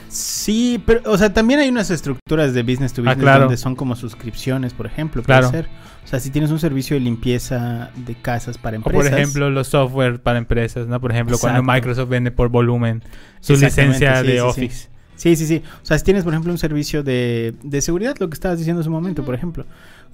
Sí, 0.10 0.82
pero, 0.86 1.02
o 1.06 1.18
sea, 1.20 1.32
también 1.32 1.60
hay 1.60 1.70
unas 1.70 1.92
estructuras 1.92 2.54
de 2.56 2.64
business 2.64 2.94
to 2.94 3.02
Ah, 3.02 3.12
business 3.12 3.24
claro. 3.24 3.40
donde 3.42 3.58
son 3.58 3.76
como 3.76 3.96
suscripciones, 3.96 4.74
por 4.74 4.88
ejemplo. 4.88 5.22
Claro. 5.22 5.50
Puede 5.52 5.64
ser. 5.64 5.72
O 6.04 6.08
sea, 6.08 6.20
si 6.20 6.32
tienes 6.32 6.50
un 6.50 6.58
servicio 6.58 6.96
de 6.96 7.02
limpieza 7.02 7.92
de 7.96 8.16
casas 8.16 8.58
para 8.58 8.76
O 8.76 8.78
empresas. 8.78 9.12
por 9.12 9.20
ejemplo, 9.20 9.50
los 9.52 9.68
software 9.68 10.20
para 10.20 10.40
empresas, 10.40 10.88
¿no? 10.88 11.00
Por 11.00 11.12
ejemplo, 11.12 11.38
cuando. 11.38 11.62
Microsoft 11.62 12.10
vende 12.10 12.32
por 12.32 12.50
volumen 12.50 13.04
su 13.40 13.54
licencia 13.54 14.22
sí, 14.22 14.28
de 14.28 14.34
sí. 14.34 14.40
Office. 14.40 14.76
Sí, 14.76 14.88
sí, 15.36 15.46
sí. 15.46 15.62
O 15.82 15.86
sea, 15.86 15.98
si 15.98 16.06
tienes, 16.06 16.24
por 16.24 16.34
ejemplo, 16.34 16.52
un 16.52 16.58
servicio 16.58 17.04
de, 17.04 17.54
de 17.64 17.82
seguridad, 17.82 18.16
lo 18.20 18.30
que 18.30 18.34
estabas 18.34 18.58
diciendo 18.58 18.80
hace 18.82 18.90
un 18.90 18.96
momento, 18.96 19.24
por 19.24 19.36
ejemplo. 19.36 19.66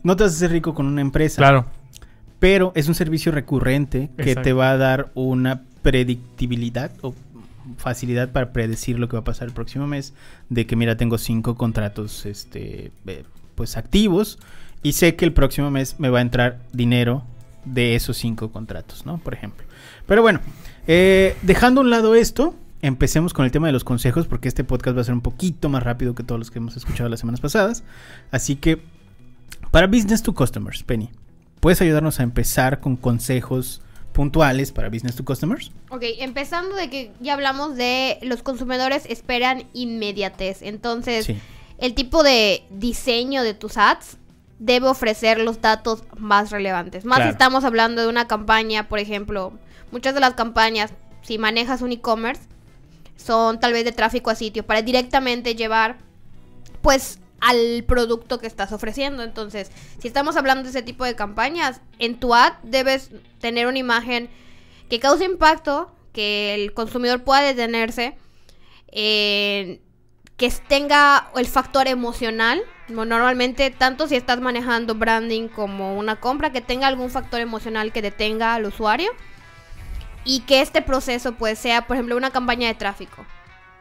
No 0.03 0.15
te 0.15 0.23
vas 0.23 0.33
a 0.33 0.35
hacer 0.35 0.51
rico 0.51 0.73
con 0.73 0.85
una 0.85 1.01
empresa. 1.01 1.37
Claro, 1.37 1.65
Pero 2.39 2.71
es 2.75 2.87
un 2.87 2.95
servicio 2.95 3.31
recurrente 3.31 4.09
que 4.17 4.31
Exacto. 4.31 4.41
te 4.41 4.53
va 4.53 4.71
a 4.71 4.77
dar 4.77 5.11
una 5.15 5.63
predictibilidad 5.81 6.91
o 7.01 7.13
facilidad 7.77 8.31
para 8.31 8.51
predecir 8.51 8.99
lo 8.99 9.07
que 9.07 9.13
va 9.15 9.21
a 9.21 9.23
pasar 9.23 9.47
el 9.47 9.53
próximo 9.53 9.87
mes. 9.87 10.13
De 10.49 10.65
que, 10.65 10.75
mira, 10.75 10.97
tengo 10.97 11.17
cinco 11.17 11.55
contratos 11.55 12.25
este, 12.25 12.91
eh, 13.07 13.23
pues 13.55 13.77
activos 13.77 14.37
y 14.83 14.91
sé 14.93 15.15
que 15.15 15.25
el 15.25 15.33
próximo 15.33 15.71
mes 15.71 15.95
me 15.99 16.09
va 16.09 16.19
a 16.19 16.21
entrar 16.21 16.59
dinero 16.71 17.23
de 17.65 17.95
esos 17.95 18.17
cinco 18.17 18.51
contratos, 18.51 19.05
¿no? 19.05 19.17
Por 19.17 19.33
ejemplo. 19.33 19.65
Pero 20.05 20.21
bueno, 20.21 20.39
eh, 20.87 21.35
dejando 21.41 21.81
a 21.81 21.83
un 21.83 21.89
lado 21.89 22.13
esto, 22.13 22.53
empecemos 22.85 23.33
con 23.33 23.45
el 23.45 23.51
tema 23.51 23.67
de 23.67 23.73
los 23.73 23.83
consejos 23.83 24.27
porque 24.27 24.47
este 24.47 24.63
podcast 24.63 24.95
va 24.97 25.01
a 25.01 25.03
ser 25.05 25.13
un 25.13 25.21
poquito 25.21 25.69
más 25.69 25.83
rápido 25.83 26.13
que 26.13 26.23
todos 26.23 26.37
los 26.39 26.51
que 26.51 26.59
hemos 26.59 26.77
escuchado 26.77 27.09
las 27.09 27.19
semanas 27.19 27.41
pasadas. 27.41 27.83
Así 28.31 28.55
que, 28.55 28.81
para 29.71 29.87
Business 29.87 30.21
to 30.21 30.33
Customers, 30.35 30.83
Penny, 30.83 31.09
¿puedes 31.59 31.81
ayudarnos 31.81 32.19
a 32.19 32.23
empezar 32.23 32.79
con 32.79 32.95
consejos 32.95 33.81
puntuales 34.13 34.71
para 34.71 34.89
Business 34.89 35.15
to 35.15 35.25
Customers? 35.25 35.71
Ok, 35.89 36.03
empezando 36.19 36.75
de 36.75 36.89
que 36.89 37.11
ya 37.19 37.33
hablamos 37.33 37.75
de 37.75 38.19
los 38.21 38.43
consumidores 38.43 39.05
esperan 39.09 39.63
inmediatez. 39.73 40.61
Entonces, 40.61 41.25
Sí. 41.25 41.37
el 41.79 41.95
tipo 41.95 42.23
de 42.23 42.63
diseño 42.69 43.41
de 43.43 43.53
tus 43.55 43.77
ads 43.77 44.17
debe 44.59 44.87
ofrecer 44.87 45.39
los 45.39 45.59
datos 45.59 46.03
más 46.17 46.51
relevantes. 46.51 47.03
Más 47.03 47.17
Claro. 47.17 47.31
si 47.31 47.33
estamos 47.33 47.63
hablando 47.65 48.01
de 48.03 48.07
una 48.07 48.27
campaña, 48.27 48.87
por 48.87 48.99
ejemplo, 48.99 49.53
muchas 49.91 50.13
de 50.13 50.19
las 50.21 50.35
campañas, 50.35 50.93
si 51.23 51.37
manejas 51.37 51.81
un 51.81 51.91
e-commerce, 51.91 52.43
son 53.15 53.59
tal 53.59 53.73
vez 53.73 53.85
de 53.85 53.91
tráfico 53.91 54.29
a 54.29 54.35
sitio 54.35 54.65
para 54.65 54.81
directamente 54.81 55.55
llevar, 55.55 55.97
pues, 56.81 57.19
al 57.41 57.83
producto 57.87 58.39
que 58.39 58.47
estás 58.47 58.71
ofreciendo. 58.71 59.21
Entonces, 59.23 59.71
si 59.99 60.07
estamos 60.07 60.35
hablando 60.37 60.63
de 60.63 60.69
ese 60.69 60.81
tipo 60.81 61.03
de 61.05 61.15
campañas, 61.15 61.81
en 61.99 62.19
tu 62.19 62.33
ad 62.33 62.53
debes 62.63 63.11
tener 63.39 63.67
una 63.67 63.77
imagen 63.79 64.29
que 64.89 64.99
cause 64.99 65.25
impacto, 65.25 65.91
que 66.13 66.53
el 66.55 66.73
consumidor 66.73 67.23
pueda 67.23 67.41
detenerse, 67.41 68.15
eh, 68.91 69.81
que 70.37 70.49
tenga 70.67 71.29
el 71.35 71.45
factor 71.45 71.87
emocional. 71.87 72.61
no- 72.87 73.03
Normalmente, 73.05 73.71
tanto 73.71 74.07
si 74.07 74.15
estás 74.15 74.39
manejando 74.41 74.93
branding 74.95 75.47
como 75.47 75.97
una 75.97 76.19
compra, 76.19 76.51
que 76.51 76.61
tenga 76.61 76.87
algún 76.87 77.09
factor 77.09 77.41
emocional 77.41 77.91
que 77.91 78.01
detenga 78.03 78.53
al 78.53 78.65
usuario. 78.65 79.09
Y 80.25 80.41
que 80.41 80.61
este 80.61 80.81
proceso, 80.81 81.33
pues, 81.33 81.57
sea, 81.57 81.87
por 81.87 81.95
ejemplo, 81.95 82.17
una 82.17 82.31
campaña 82.31 82.67
de 82.67 82.73
tráfico. 82.73 83.25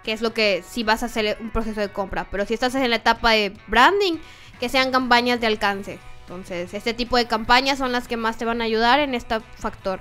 Que 0.04 0.12
es 0.12 0.20
lo 0.20 0.32
que 0.34 0.62
si 0.68 0.84
vas 0.84 1.02
a 1.02 1.06
hacer 1.06 1.38
un 1.40 1.50
proceso 1.50 1.80
de 1.80 1.88
compra. 1.88 2.28
Pero 2.30 2.46
si 2.46 2.54
estás 2.54 2.74
en 2.74 2.90
la 2.90 2.96
etapa 2.96 3.30
de 3.30 3.56
branding, 3.66 4.18
que 4.60 4.68
sean 4.68 4.92
campañas 4.92 5.40
de 5.40 5.46
alcance. 5.46 5.98
Entonces, 6.20 6.72
este 6.72 6.94
tipo 6.94 7.16
de 7.16 7.26
campañas 7.26 7.78
son 7.78 7.92
las 7.92 8.08
que 8.08 8.16
más 8.16 8.36
te 8.36 8.44
van 8.44 8.60
a 8.60 8.64
ayudar 8.64 9.00
en 9.00 9.14
este 9.14 9.40
factor. 9.58 10.00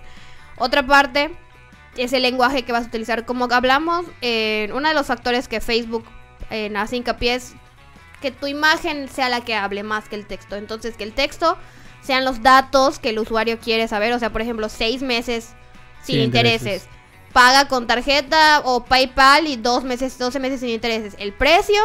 Otra 0.57 0.85
parte 0.85 1.31
es 1.97 2.13
el 2.13 2.21
lenguaje 2.21 2.63
que 2.63 2.71
vas 2.71 2.85
a 2.85 2.87
utilizar. 2.87 3.25
Como 3.25 3.47
hablamos, 3.51 4.05
eh, 4.21 4.69
uno 4.73 4.87
de 4.87 4.93
los 4.93 5.07
factores 5.07 5.47
que 5.47 5.61
Facebook 5.61 6.05
eh, 6.49 6.71
hace 6.75 6.97
hincapié 6.97 7.35
es 7.35 7.55
que 8.21 8.31
tu 8.31 8.47
imagen 8.47 9.09
sea 9.09 9.27
la 9.29 9.41
que 9.41 9.55
hable 9.55 9.83
más 9.83 10.07
que 10.07 10.15
el 10.15 10.25
texto. 10.25 10.55
Entonces, 10.55 10.95
que 10.95 11.03
el 11.03 11.13
texto 11.13 11.57
sean 12.01 12.23
los 12.23 12.41
datos 12.41 12.99
que 12.99 13.09
el 13.09 13.19
usuario 13.19 13.59
quiere 13.59 13.87
saber. 13.87 14.13
O 14.13 14.19
sea, 14.19 14.31
por 14.31 14.41
ejemplo, 14.41 14.69
seis 14.69 15.01
meses 15.01 15.55
sin, 16.03 16.15
Sin 16.15 16.23
intereses. 16.25 16.61
intereses. 16.61 16.89
Paga 17.33 17.67
con 17.67 17.87
tarjeta 17.87 18.61
o 18.63 18.85
PayPal 18.85 19.47
y 19.47 19.55
dos 19.55 19.83
meses, 19.83 20.17
12 20.19 20.39
meses 20.39 20.59
sin 20.59 20.69
intereses. 20.69 21.15
El 21.17 21.33
precio. 21.33 21.81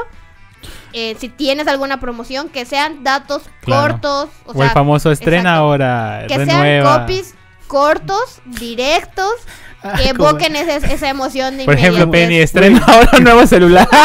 eh, 0.93 1.15
si 1.21 1.29
tienes 1.29 1.69
alguna 1.69 2.01
promoción, 2.01 2.49
que 2.49 2.65
sean 2.65 3.05
datos 3.05 3.43
Claro. 3.61 3.93
cortos. 3.93 4.29
O, 4.47 4.51
O, 4.51 4.55
sea, 4.55 4.65
el 4.67 4.71
famoso 4.73 5.13
estrena 5.13 5.51
exacto. 5.51 5.61
ahora, 5.61 6.25
que 6.27 6.37
renueva. 6.37 6.63
sean 6.63 7.01
copies 7.01 7.35
cortos, 7.69 8.41
directos, 8.45 9.33
que 9.83 9.89
Ah, 9.89 10.15
como- 10.17 10.31
evoquen 10.31 10.57
ese- 10.57 10.93
esa 10.93 11.09
emoción 11.09 11.57
de 11.59 11.65
Por 11.65 11.75
ejemplo. 11.75 12.11
Penny 12.11 12.39
estrena 12.39 12.83
ahora 12.87 13.11
un 13.19 13.23
nuevo 13.25 13.47
celular. 13.47 13.89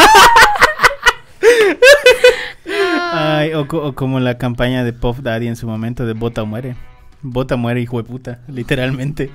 Ay, 3.12 3.52
o 3.54 3.66
como 3.94 4.20
la 4.20 4.38
campaña 4.38 4.84
de 4.84 4.92
Puff 4.92 5.18
Daddy 5.20 5.48
en 5.48 5.56
su 5.56 5.66
momento 5.66 6.06
de 6.06 6.12
Bota 6.14 6.42
o 6.42 6.46
muere. 6.46 6.76
Bota 7.26 7.56
muere, 7.56 7.80
hijo 7.80 7.96
de 7.96 8.04
puta, 8.04 8.40
literalmente. 8.48 9.30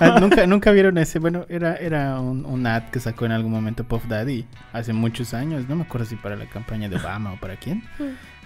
Ah, 0.00 0.16
¿Nunca, 0.18 0.46
nunca 0.46 0.72
vieron 0.72 0.96
ese. 0.96 1.18
Bueno, 1.18 1.44
era, 1.50 1.76
era 1.76 2.18
un, 2.18 2.46
un 2.46 2.66
ad 2.66 2.84
que 2.84 3.00
sacó 3.00 3.26
en 3.26 3.32
algún 3.32 3.52
momento 3.52 3.84
Puff 3.84 4.06
Daddy 4.08 4.46
hace 4.72 4.94
muchos 4.94 5.34
años. 5.34 5.68
No 5.68 5.76
me 5.76 5.82
acuerdo 5.82 6.06
si 6.06 6.16
para 6.16 6.36
la 6.36 6.46
campaña 6.46 6.88
de 6.88 6.96
Obama 6.96 7.34
o 7.34 7.36
para 7.36 7.56
quién. 7.56 7.84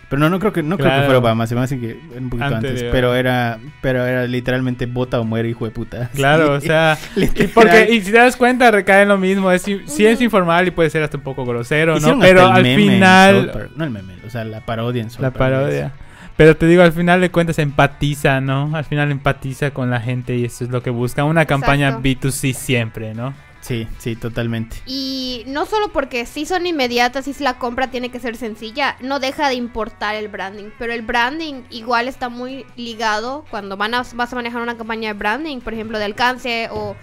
Pero 0.09 0.21
no, 0.21 0.31
no 0.31 0.38
creo 0.40 0.52
que 0.52 0.62
no 0.62 0.78
creo 0.78 0.90
que 0.90 1.05
fuera 1.05 1.19
Obama, 1.19 1.47
se 1.47 1.55
me 1.55 1.61
hace 1.61 1.78
que 1.78 2.00
un 2.17 2.31
poquito 2.31 2.57
antes. 2.57 2.83
Pero 2.90 3.14
era, 3.14 3.59
pero 3.83 4.05
era 4.05 4.26
literalmente 4.26 4.87
bota 4.87 5.21
o 5.21 5.25
muere, 5.25 5.50
hijo 5.50 5.64
de 5.64 5.71
puta. 5.71 6.11
Claro, 6.19 6.55
o 6.55 6.61
sea, 6.61 6.99
y 7.14 7.26
porque 7.55 7.88
y 7.90 8.00
si 8.00 8.11
te 8.11 8.19
das 8.19 8.37
cuenta 8.37 8.71
recae 8.71 9.02
en 9.02 9.09
lo 9.09 9.19
mismo, 9.19 9.52
es 9.52 9.62
si 9.62 9.81
sí 9.87 10.07
es 10.07 10.21
informal 10.21 10.67
y 10.67 10.71
puede 10.73 10.90
ser 10.90 11.02
hasta 11.02 11.19
un 11.19 11.23
poco 11.23 11.45
grosero, 11.45 12.00
¿no? 12.00 12.19
Pero 12.19 12.47
al 12.47 12.64
final. 12.64 13.71
No 13.76 13.85
el 13.85 13.90
meme, 13.90 14.14
o 14.26 14.31
sea, 14.31 14.45
la 14.45 14.61
parodia 14.61 15.02
en 15.02 15.11
South 15.11 15.23
la 15.23 15.31
parodia. 15.31 15.93
Pero 16.38 16.57
te 16.57 16.66
digo, 16.66 16.85
al 16.85 16.92
final 16.92 17.21
de 17.21 17.33
cuentas 17.33 17.59
empatiza, 17.59 18.40
¿no? 18.40 18.71
Al 18.76 18.85
final 18.85 19.11
empatiza 19.11 19.73
con 19.73 19.90
la 19.90 20.00
gente 20.00 20.37
y 20.37 20.45
eso 20.45 20.62
es 20.62 20.71
lo 20.71 20.85
que 20.85 20.90
busca 20.90 21.25
una 21.25 21.47
campaña 21.47 21.88
Exacto. 21.88 22.09
B2C 22.09 22.54
siempre, 22.54 23.12
¿no? 23.12 23.35
Sí, 23.61 23.88
sí, 23.99 24.14
totalmente. 24.14 24.76
Y 24.87 25.42
no 25.49 25.66
solo 25.66 25.88
porque 25.92 26.26
sí 26.26 26.47
son 26.47 26.64
inmediatas 26.64 27.26
y 27.26 27.33
si 27.33 27.42
la 27.42 27.59
compra 27.59 27.90
tiene 27.90 28.11
que 28.11 28.21
ser 28.21 28.37
sencilla, 28.37 28.95
no 29.00 29.18
deja 29.18 29.49
de 29.49 29.57
importar 29.57 30.14
el 30.14 30.28
branding. 30.28 30.71
Pero 30.78 30.92
el 30.92 31.02
branding 31.02 31.64
igual 31.71 32.07
está 32.07 32.28
muy 32.28 32.64
ligado 32.76 33.45
cuando 33.50 33.76
van 33.76 33.95
a, 33.95 34.04
vas 34.14 34.33
a 34.33 34.37
manejar 34.37 34.62
una 34.62 34.76
campaña 34.76 35.12
de 35.12 35.18
branding, 35.18 35.59
por 35.59 35.75
ejemplo, 35.75 35.99
de 35.99 36.04
alcance 36.04 36.68
o 36.71 36.95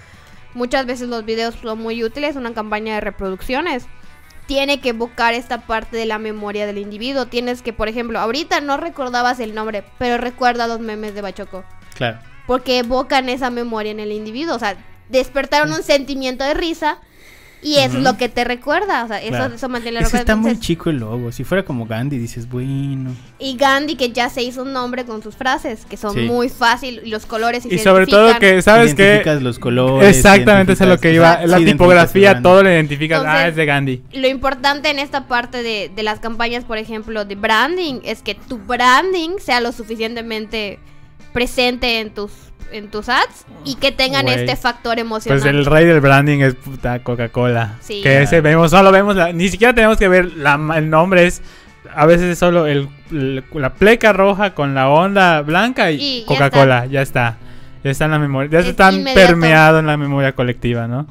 muchas 0.53 0.85
veces 0.85 1.09
los 1.09 1.25
videos 1.25 1.55
son 1.55 1.81
muy 1.81 2.05
útiles, 2.05 2.37
una 2.37 2.53
campaña 2.53 2.95
de 2.95 3.01
reproducciones. 3.01 3.85
Tiene 4.47 4.79
que 4.79 4.89
evocar 4.89 5.33
esta 5.33 5.61
parte 5.65 5.97
de 5.97 6.05
la 6.05 6.19
memoria 6.19 6.65
del 6.65 6.77
individuo. 6.77 7.25
Tienes 7.25 7.61
que, 7.61 7.73
por 7.73 7.87
ejemplo, 7.87 8.19
ahorita 8.19 8.61
no 8.61 8.77
recordabas 8.77 9.39
el 9.39 9.55
nombre, 9.55 9.83
pero 9.97 10.17
recuerda 10.17 10.67
los 10.67 10.79
memes 10.79 11.15
de 11.15 11.21
Bachoco. 11.21 11.63
Claro. 11.95 12.19
Porque 12.45 12.79
evocan 12.79 13.29
esa 13.29 13.49
memoria 13.49 13.91
en 13.91 13.99
el 13.99 14.11
individuo. 14.11 14.55
O 14.55 14.59
sea, 14.59 14.77
despertaron 15.09 15.71
un 15.71 15.83
sentimiento 15.83 16.43
de 16.43 16.53
risa 16.53 16.99
y 17.65 17.77
eso 17.79 17.97
es 17.97 18.03
lo 18.03 18.15
que 18.17 18.29
te 18.29 18.43
recuerda. 18.43 19.03
O 19.03 19.07
sea, 19.07 19.19
eso, 19.21 19.29
Claro. 19.29 19.55
eso 19.55 19.67
mantiene 19.69 19.99
la 19.99 20.05
Es 20.05 20.11
que 20.11 20.17
está 20.17 20.35
muy 20.35 20.59
chico 20.59 20.89
el 20.89 20.97
logo. 20.97 21.31
Si 21.31 21.43
fuera 21.43 21.65
como 21.65 21.85
Gandhi, 21.85 22.17
dices, 22.17 22.47
bueno. 22.47 23.11
Y 23.39 23.57
Gandhi, 23.57 23.95
que 23.95 24.11
ya 24.11 24.29
se 24.29 24.43
hizo 24.43 24.61
un 24.61 24.71
nombre 24.73 25.03
con 25.05 25.21
sus 25.23 25.35
frases, 25.35 25.85
que 25.85 25.97
son 25.97 26.13
Sí. 26.13 26.21
muy 26.21 26.49
fácil, 26.49 27.01
y 27.03 27.09
los 27.09 27.25
colores 27.25 27.65
Y 27.65 27.77
sobre 27.79 28.05
todo 28.07 28.37
que, 28.39 28.61
¿sabes 28.61 28.93
qué? 28.93 29.03
Identificas 29.03 29.41
los 29.41 29.59
colores. 29.59 30.15
Exactamente, 30.15 30.73
eso 30.73 30.83
es 30.83 30.89
lo 30.89 30.99
que 30.99 31.13
iba. 31.13 31.45
La 31.45 31.57
tipografía, 31.57 32.41
todo 32.41 32.63
lo 32.63 32.69
identificas. 32.71 33.19
Entonces- 33.19 33.41
ah, 33.43 33.47
es 33.47 33.55
de 33.55 33.65
Gandhi. 33.65 34.03
Lo 34.13 34.27
importante 34.27 34.89
en 34.89 34.99
esta 34.99 35.27
parte 35.27 35.63
de, 35.63 35.91
de 35.95 36.03
las 36.03 36.19
campañas, 36.19 36.63
por 36.63 36.77
ejemplo, 36.77 37.25
de 37.25 37.35
branding, 37.35 38.01
es 38.03 38.21
que 38.21 38.35
tu 38.35 38.57
branding 38.57 39.31
sea 39.39 39.59
lo 39.61 39.71
suficientemente 39.71 40.79
presente 41.33 41.99
en 41.99 42.13
tus 42.13 42.31
en 42.71 42.89
tus 42.89 43.09
ads 43.09 43.45
y 43.63 43.75
que 43.75 43.91
tengan 43.91 44.25
Güey. 44.25 44.39
este 44.39 44.55
factor 44.55 44.99
emocional. 44.99 45.39
Pues 45.39 45.49
el 45.49 45.65
rey 45.65 45.85
del 45.85 46.01
branding 46.01 46.39
es 46.39 46.55
puta 46.55 46.99
Coca-Cola. 47.03 47.75
Sí. 47.81 48.01
Que 48.01 48.21
ese 48.23 48.41
vemos, 48.41 48.71
solo 48.71 48.91
vemos, 48.91 49.15
la- 49.15 49.31
ni 49.31 49.49
siquiera 49.49 49.73
tenemos 49.73 49.97
que 49.97 50.07
ver 50.07 50.33
la, 50.37 50.59
el 50.75 50.89
nombre, 50.89 51.25
es 51.25 51.41
a 51.95 52.05
veces 52.05 52.25
es 52.31 52.39
solo 52.39 52.65
el, 52.67 52.89
la 53.53 53.73
pleca 53.73 54.11
roja 54.11 54.53
con 54.53 54.73
la 54.75 54.89
onda 54.89 55.41
blanca 55.41 55.91
y, 55.91 56.01
Y 56.01 56.25
Coca-Cola, 56.25 56.85
ya 56.87 57.01
está. 57.01 57.37
Ya 57.83 57.91
está 57.91 58.05
en 58.05 58.11
la 58.11 58.19
memoria, 58.19 58.49
ya 58.51 58.59
Es 58.59 58.65
está 58.67 58.91
inmediato. 58.91 59.27
permeado 59.27 59.79
en 59.79 59.85
la 59.85 59.95
memoria 59.95 60.31
colectiva, 60.33 60.87
¿no? 60.87 61.05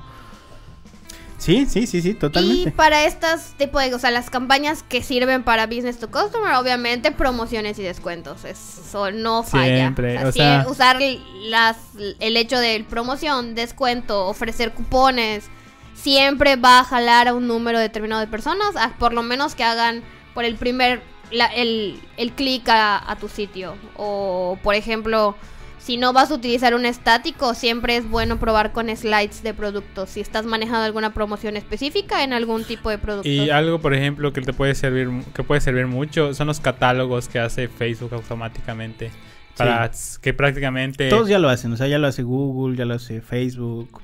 Sí, 1.45 1.67
sí, 1.69 1.87
sí, 1.87 2.01
sí, 2.01 2.11
Y 2.11 2.15
totalmente. 2.15 2.71
para 2.71 3.05
estas 3.05 3.53
tipo 3.59 3.79
de, 3.79 3.93
o 3.95 3.99
sea, 3.99 4.11
las 4.11 4.31
campañas 4.31 4.83
que 4.83 5.03
sirven 5.03 5.43
para 5.43 5.67
business 5.67 5.99
to 5.99 6.11
customer, 6.11 6.55
obviamente 6.55 7.13
promociones 7.13 7.79
y 7.79 7.83
descuentos, 7.83 8.45
eso 8.47 9.11
no 9.11 9.43
falla. 9.43 9.77
Siempre, 9.77 10.25
o 10.25 10.33
sea- 10.33 10.65
usar 10.69 10.99
las 11.43 11.77
el 12.19 12.37
hecho 12.39 12.59
de 12.59 12.85
promoción, 12.89 13.55
descuento, 13.55 14.27
ofrecer 14.27 14.73
cupones, 14.73 15.51
siempre 15.95 16.57
va 16.57 16.81
a 16.81 16.85
jalar 16.85 17.29
a 17.29 17.35
un 17.35 17.47
número 17.47 17.79
determinado 17.79 18.21
de 18.23 18.27
personas, 18.27 18.75
a 18.77 18.95
por 18.99 19.13
lo 19.13 19.23
menos 19.23 19.55
que 19.55 19.65
hagan 19.65 20.03
por 20.33 20.45
el 20.47 20.57
primer 20.57 21.03
la- 21.31 21.47
el, 21.47 22.01
el 22.17 22.33
clic 22.33 22.69
a, 22.69 23.11
a 23.11 23.17
tu 23.17 23.29
sitio 23.29 23.77
o 23.97 24.59
por 24.63 24.75
ejemplo 24.75 25.37
si 25.85 25.99
no 25.99 26.15
vas 26.15 26.31
a 26.31 26.35
utilizar 26.37 26.75
un 26.75 26.87
estático, 26.87 27.53
siempre 27.53 27.99
es 27.99 28.09
bueno 28.09 28.39
probar 28.39 28.73
con 28.73 28.89
slides 28.97 29.43
de 29.43 29.53
productos. 29.53 30.09
Si 30.09 30.21
estás 30.23 30.47
manejando 30.47 30.83
alguna 30.83 31.13
promoción 31.13 31.59
específica 31.59 32.25
en 32.25 32.33
algún 32.33 32.65
tipo 32.65 32.89
de 32.89 32.97
producto. 32.97 33.29
Y 33.29 33.51
algo, 33.51 33.81
por 33.81 33.93
ejemplo, 33.93 34.33
que 34.33 34.41
te 34.41 34.55
puede 34.55 34.75
servir, 34.75 35.11
que 35.35 35.43
puede 35.43 35.61
servir 35.61 35.87
mucho, 35.87 36.33
son 36.33 36.47
los 36.47 36.59
catálogos 36.59 37.29
que 37.29 37.39
hace 37.39 37.69
Facebook 37.69 38.15
automáticamente. 38.15 39.11
Para 39.59 39.83
ads, 39.83 40.19
que 40.21 40.33
prácticamente... 40.33 41.11
Todos 41.11 41.29
ya 41.29 41.39
lo 41.39 41.51
hacen, 41.51 41.71
o 41.75 41.77
sea, 41.77 41.87
ya 41.87 41.99
lo 41.99 42.07
hace 42.07 42.23
Google, 42.23 42.79
ya 42.79 42.87
lo 42.87 42.95
hace 42.95 43.21
Facebook. 43.21 44.01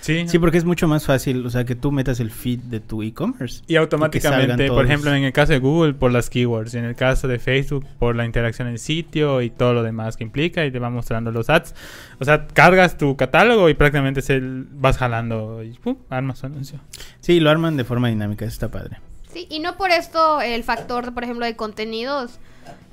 Sí, 0.00 0.26
Sí, 0.28 0.38
porque 0.38 0.58
es 0.58 0.64
mucho 0.64 0.88
más 0.88 1.04
fácil, 1.04 1.44
o 1.44 1.50
sea, 1.50 1.64
que 1.64 1.74
tú 1.74 1.92
metas 1.92 2.20
el 2.20 2.30
feed 2.30 2.60
de 2.60 2.80
tu 2.80 3.02
e-commerce. 3.02 3.62
Y 3.66 3.76
automáticamente, 3.76 4.68
por 4.68 4.84
ejemplo, 4.84 5.14
en 5.14 5.24
el 5.24 5.32
caso 5.32 5.52
de 5.52 5.58
Google, 5.58 5.94
por 5.94 6.10
las 6.10 6.30
keywords. 6.30 6.74
En 6.74 6.84
el 6.84 6.94
caso 6.94 7.28
de 7.28 7.38
Facebook, 7.38 7.86
por 7.98 8.16
la 8.16 8.24
interacción 8.24 8.68
en 8.68 8.74
el 8.74 8.78
sitio 8.78 9.42
y 9.42 9.50
todo 9.50 9.74
lo 9.74 9.82
demás 9.82 10.16
que 10.16 10.24
implica. 10.24 10.64
Y 10.64 10.70
te 10.70 10.78
va 10.78 10.90
mostrando 10.90 11.30
los 11.30 11.50
ads. 11.50 11.74
O 12.18 12.24
sea, 12.24 12.46
cargas 12.46 12.96
tu 12.96 13.16
catálogo 13.16 13.68
y 13.68 13.74
prácticamente 13.74 14.22
se 14.22 14.40
vas 14.42 14.96
jalando 14.96 15.62
y 15.62 15.72
¡pum! 15.72 15.96
armas 16.08 16.40
tu 16.40 16.46
anuncio. 16.46 16.80
Sí, 17.20 17.40
lo 17.40 17.50
arman 17.50 17.76
de 17.76 17.84
forma 17.84 18.08
dinámica, 18.08 18.44
eso 18.44 18.52
está 18.52 18.68
padre. 18.68 18.98
Sí, 19.32 19.46
y 19.48 19.60
no 19.60 19.76
por 19.76 19.90
esto 19.90 20.40
el 20.40 20.64
factor, 20.64 21.14
por 21.14 21.24
ejemplo, 21.24 21.46
de 21.46 21.54
contenidos, 21.54 22.38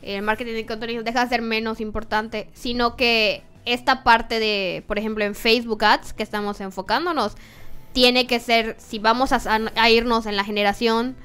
el 0.02 0.22
marketing 0.22 0.54
de 0.54 0.65
contenidos 0.65 1.06
deja 1.06 1.24
de 1.24 1.30
ser 1.30 1.41
menos 1.41 1.82
importante, 1.82 2.50
sino 2.54 2.96
que 2.96 3.43
esta 3.68 4.04
parte 4.04 4.40
de, 4.40 4.84
por 4.88 4.98
ejemplo, 4.98 5.24
en 5.24 5.36
Facebook 5.36 5.84
Ads, 5.84 6.14
que 6.14 6.24
estamos 6.24 6.62
enfocándonos, 6.62 7.36
tiene 7.94 8.28
que 8.28 8.40
ser, 8.40 8.76
si 8.80 9.00
vamos 9.00 9.32
a, 9.32 9.90
irnos 9.90 10.26
en 10.26 10.36
la 10.36 10.44
generación, 10.44 11.16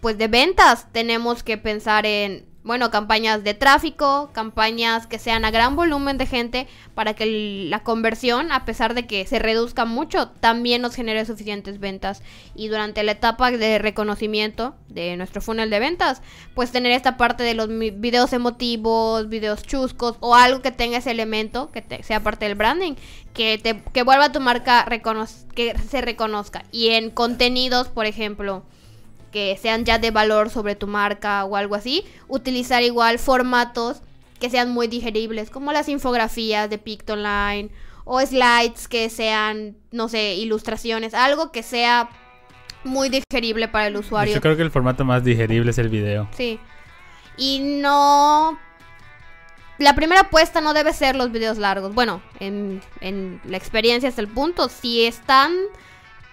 pues 0.00 0.18
de 0.18 0.28
ventas, 0.28 0.86
tenemos 0.92 1.42
que 1.42 1.58
pensar 1.58 2.06
en, 2.06 2.44
bueno, 2.64 2.90
campañas 2.92 3.42
de 3.42 3.54
tráfico, 3.54 4.30
campañas 4.32 5.06
que 5.08 5.18
sean 5.18 5.44
a 5.44 5.50
gran 5.50 5.74
volumen 5.74 6.16
de 6.16 6.26
gente 6.26 6.68
para 6.94 7.14
que 7.14 7.66
la 7.68 7.82
conversión, 7.82 8.52
a 8.52 8.64
pesar 8.64 8.94
de 8.94 9.06
que 9.06 9.26
se 9.26 9.40
reduzca 9.40 9.84
mucho, 9.84 10.28
también 10.28 10.80
nos 10.82 10.94
genere 10.94 11.24
suficientes 11.24 11.80
ventas. 11.80 12.22
Y 12.54 12.68
durante 12.68 13.02
la 13.02 13.12
etapa 13.12 13.50
de 13.50 13.78
reconocimiento 13.78 14.76
de 14.88 15.16
nuestro 15.16 15.42
funnel 15.42 15.70
de 15.70 15.80
ventas, 15.80 16.22
pues 16.54 16.70
tener 16.70 16.92
esta 16.92 17.16
parte 17.16 17.42
de 17.42 17.54
los 17.54 17.68
videos 17.68 18.32
emotivos, 18.32 19.28
videos 19.28 19.62
chuscos 19.64 20.16
o 20.20 20.34
algo 20.36 20.62
que 20.62 20.70
tenga 20.70 20.98
ese 20.98 21.10
elemento, 21.10 21.70
que 21.72 21.82
te- 21.82 22.02
sea 22.04 22.20
parte 22.20 22.44
del 22.44 22.54
branding, 22.54 22.94
que, 23.34 23.58
te, 23.58 23.82
que 23.92 24.02
vuelva 24.04 24.26
a 24.26 24.32
tu 24.32 24.38
marca 24.40 24.86
que 25.54 25.74
se 25.88 26.00
reconozca. 26.00 26.62
Y 26.70 26.90
en 26.90 27.10
contenidos, 27.10 27.88
por 27.88 28.06
ejemplo, 28.06 28.62
que 29.32 29.58
sean 29.60 29.84
ya 29.84 29.98
de 29.98 30.12
valor 30.12 30.50
sobre 30.50 30.76
tu 30.76 30.86
marca 30.86 31.44
o 31.44 31.56
algo 31.56 31.74
así, 31.74 32.04
utilizar 32.28 32.82
igual 32.82 33.18
formatos 33.18 34.02
que 34.38 34.50
sean 34.50 34.70
muy 34.70 34.86
digeribles, 34.86 35.50
como 35.50 35.72
las 35.72 35.88
infografías 35.88 36.68
de 36.70 36.78
Pictoline 36.78 37.70
o 38.04 38.20
slides 38.20 38.88
que 38.88 39.08
sean, 39.08 39.76
no 39.90 40.08
sé, 40.08 40.34
ilustraciones, 40.34 41.14
algo 41.14 41.52
que 41.52 41.62
sea 41.62 42.10
muy 42.84 43.08
digerible 43.08 43.68
para 43.68 43.86
el 43.86 43.96
usuario. 43.96 44.34
Yo 44.34 44.40
creo 44.40 44.56
que 44.56 44.62
el 44.62 44.70
formato 44.70 45.04
más 45.04 45.24
digerible 45.24 45.70
es 45.70 45.78
el 45.78 45.88
video. 45.88 46.28
Sí. 46.36 46.58
Y 47.36 47.60
no... 47.80 48.58
La 49.78 49.94
primera 49.94 50.22
apuesta 50.22 50.60
no 50.60 50.74
debe 50.74 50.92
ser 50.92 51.16
los 51.16 51.32
videos 51.32 51.58
largos. 51.58 51.94
Bueno, 51.94 52.22
en, 52.40 52.82
en 53.00 53.40
la 53.44 53.56
experiencia 53.56 54.08
hasta 54.08 54.20
el 54.20 54.28
punto, 54.28 54.68
si 54.68 55.06
están 55.06 55.52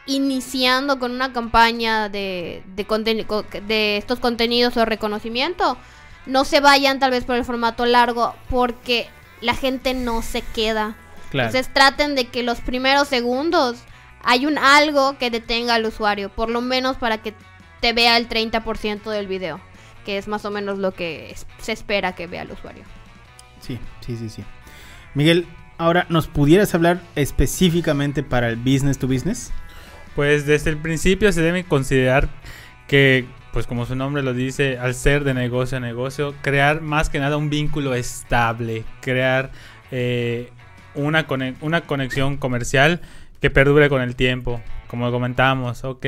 iniciando 0.09 0.99
con 0.99 1.11
una 1.11 1.31
campaña 1.33 2.09
de, 2.09 2.63
de, 2.75 3.61
de 3.67 3.97
estos 3.97 4.19
contenidos 4.19 4.75
o 4.77 4.85
reconocimiento, 4.85 5.77
no 6.25 6.45
se 6.45 6.59
vayan 6.59 6.99
tal 6.99 7.11
vez 7.11 7.25
por 7.25 7.35
el 7.35 7.45
formato 7.45 7.85
largo 7.85 8.35
porque 8.49 9.07
la 9.41 9.55
gente 9.55 9.93
no 9.93 10.21
se 10.21 10.41
queda. 10.41 10.95
Claro. 11.29 11.49
Entonces 11.49 11.71
traten 11.73 12.15
de 12.15 12.25
que 12.25 12.43
los 12.43 12.59
primeros 12.59 13.07
segundos 13.07 13.77
hay 14.23 14.45
un 14.45 14.57
algo 14.57 15.17
que 15.17 15.29
detenga 15.29 15.75
al 15.75 15.85
usuario, 15.85 16.29
por 16.29 16.49
lo 16.49 16.61
menos 16.61 16.97
para 16.97 17.19
que 17.19 17.33
te 17.79 17.93
vea 17.93 18.17
el 18.17 18.27
30% 18.27 19.09
del 19.11 19.27
video, 19.27 19.61
que 20.05 20.17
es 20.17 20.27
más 20.27 20.43
o 20.43 20.51
menos 20.51 20.79
lo 20.79 20.91
que 20.91 21.31
es- 21.31 21.45
se 21.59 21.71
espera 21.71 22.13
que 22.15 22.27
vea 22.27 22.41
el 22.41 22.51
usuario. 22.51 22.83
Sí, 23.61 23.79
sí, 24.05 24.17
sí, 24.17 24.29
sí. 24.29 24.43
Miguel, 25.13 25.45
ahora, 25.77 26.05
¿nos 26.09 26.27
pudieras 26.27 26.73
hablar 26.75 26.99
específicamente 27.15 28.23
para 28.23 28.49
el 28.49 28.55
business 28.57 28.97
to 28.97 29.07
business? 29.07 29.51
Pues 30.19 30.45
desde 30.45 30.69
el 30.71 30.75
principio 30.75 31.31
se 31.31 31.41
debe 31.41 31.63
considerar 31.63 32.27
que, 32.89 33.23
pues 33.53 33.65
como 33.67 33.85
su 33.85 33.95
nombre 33.95 34.21
lo 34.21 34.33
dice, 34.33 34.77
al 34.77 34.93
ser 34.93 35.23
de 35.23 35.33
negocio 35.33 35.77
a 35.77 35.79
negocio, 35.79 36.35
crear 36.41 36.81
más 36.81 37.09
que 37.09 37.19
nada 37.19 37.37
un 37.37 37.49
vínculo 37.49 37.95
estable, 37.95 38.83
crear 38.99 39.49
eh, 39.91 40.49
una, 40.93 41.25
cone- 41.25 41.55
una 41.61 41.79
conexión 41.87 42.35
comercial 42.35 42.99
que 43.39 43.49
perdure 43.49 43.87
con 43.87 44.01
el 44.01 44.17
tiempo. 44.17 44.59
Como 44.87 45.09
comentábamos, 45.09 45.85
ok, 45.85 46.05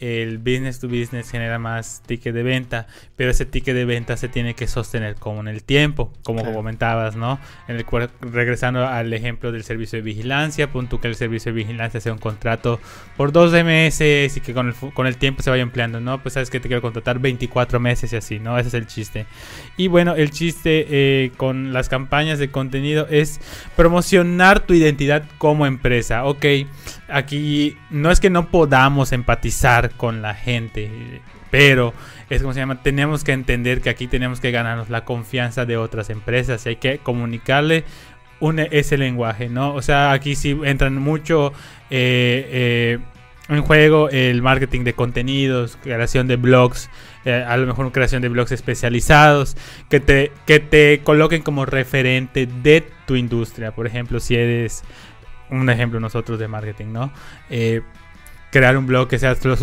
el 0.00 0.38
business 0.38 0.80
to 0.80 0.88
business 0.88 1.30
genera 1.30 1.58
más 1.58 2.02
ticket 2.06 2.34
de 2.34 2.42
venta, 2.42 2.86
pero 3.16 3.30
ese 3.30 3.46
ticket 3.46 3.74
de 3.74 3.84
venta 3.84 4.16
se 4.16 4.28
tiene 4.28 4.54
que 4.54 4.66
sostener 4.66 5.16
como 5.16 5.40
en 5.40 5.48
el 5.48 5.62
tiempo, 5.64 6.12
como 6.22 6.40
Claro. 6.40 6.54
comentabas, 6.54 7.16
¿no? 7.16 7.38
En 7.66 7.76
el 7.76 7.84
cual, 7.84 8.10
regresando 8.20 8.86
al 8.86 9.12
ejemplo 9.12 9.52
del 9.52 9.64
servicio 9.64 9.98
de 9.98 10.02
vigilancia, 10.02 10.70
punto 10.70 11.00
que 11.00 11.08
el 11.08 11.14
servicio 11.16 11.52
de 11.52 11.56
vigilancia 11.56 12.00
sea 12.00 12.12
un 12.12 12.18
contrato 12.18 12.80
por 13.16 13.32
12 13.32 13.64
meses 13.64 14.36
y 14.36 14.40
que 14.40 14.54
con 14.54 14.68
el, 14.68 14.74
con 14.94 15.06
el 15.06 15.16
tiempo 15.16 15.42
se 15.42 15.50
vaya 15.50 15.62
empleando, 15.62 16.00
¿no? 16.00 16.22
Pues 16.22 16.34
sabes 16.34 16.50
que 16.50 16.60
te 16.60 16.68
quiero 16.68 16.82
contratar 16.82 17.18
24 17.18 17.80
meses 17.80 18.12
y 18.12 18.16
así, 18.16 18.38
¿no? 18.38 18.58
Ese 18.58 18.68
es 18.68 18.74
el 18.74 18.86
chiste. 18.86 19.26
Y 19.76 19.88
bueno, 19.88 20.14
el 20.14 20.30
chiste 20.30 20.86
eh, 20.88 21.32
con 21.36 21.72
las 21.72 21.88
campañas 21.88 22.38
de 22.38 22.50
contenido 22.50 23.06
es 23.10 23.40
promocionar 23.76 24.60
tu 24.60 24.74
identidad 24.74 25.24
como 25.38 25.66
empresa. 25.66 26.24
Ok, 26.24 26.44
aquí 27.08 27.76
no 27.90 28.10
es 28.10 28.20
que 28.20 28.30
no 28.30 28.48
podamos 28.48 29.12
empatizar 29.12 29.90
con 29.92 30.22
la 30.22 30.34
gente, 30.34 31.20
pero 31.50 31.94
es 32.30 32.42
como 32.42 32.52
se 32.52 32.60
llama, 32.60 32.82
tenemos 32.82 33.24
que 33.24 33.32
entender 33.32 33.80
que 33.80 33.90
aquí 33.90 34.06
tenemos 34.06 34.40
que 34.40 34.50
ganarnos 34.50 34.90
la 34.90 35.04
confianza 35.04 35.64
de 35.64 35.76
otras 35.76 36.10
empresas 36.10 36.64
y 36.66 36.70
hay 36.70 36.76
que 36.76 36.98
comunicarle 36.98 37.84
ese 38.70 38.96
lenguaje, 38.98 39.48
¿no? 39.48 39.74
O 39.74 39.82
sea, 39.82 40.12
aquí 40.12 40.36
sí 40.36 40.56
entran 40.64 40.96
mucho 40.96 41.52
eh, 41.90 42.46
eh, 42.50 42.98
en 43.48 43.62
juego 43.62 44.10
el 44.10 44.42
marketing 44.42 44.84
de 44.84 44.92
contenidos, 44.92 45.78
creación 45.82 46.28
de 46.28 46.36
blogs, 46.36 46.90
eh, 47.24 47.44
a 47.46 47.56
lo 47.56 47.66
mejor 47.66 47.90
creación 47.90 48.22
de 48.22 48.28
blogs 48.28 48.52
especializados, 48.52 49.56
que 49.88 50.00
te, 50.00 50.30
que 50.46 50.60
te 50.60 51.00
coloquen 51.02 51.42
como 51.42 51.64
referente 51.66 52.46
de 52.46 52.84
tu 53.06 53.16
industria. 53.16 53.72
Por 53.72 53.86
ejemplo, 53.86 54.20
si 54.20 54.36
eres 54.36 54.84
un 55.50 55.68
ejemplo 55.70 56.00
nosotros 56.00 56.38
de 56.38 56.48
marketing, 56.48 56.92
¿no? 56.92 57.12
crear 58.50 58.78
un 58.78 58.86
blog 58.86 59.08
que 59.08 59.18
sea 59.18 59.36
lo, 59.42 59.56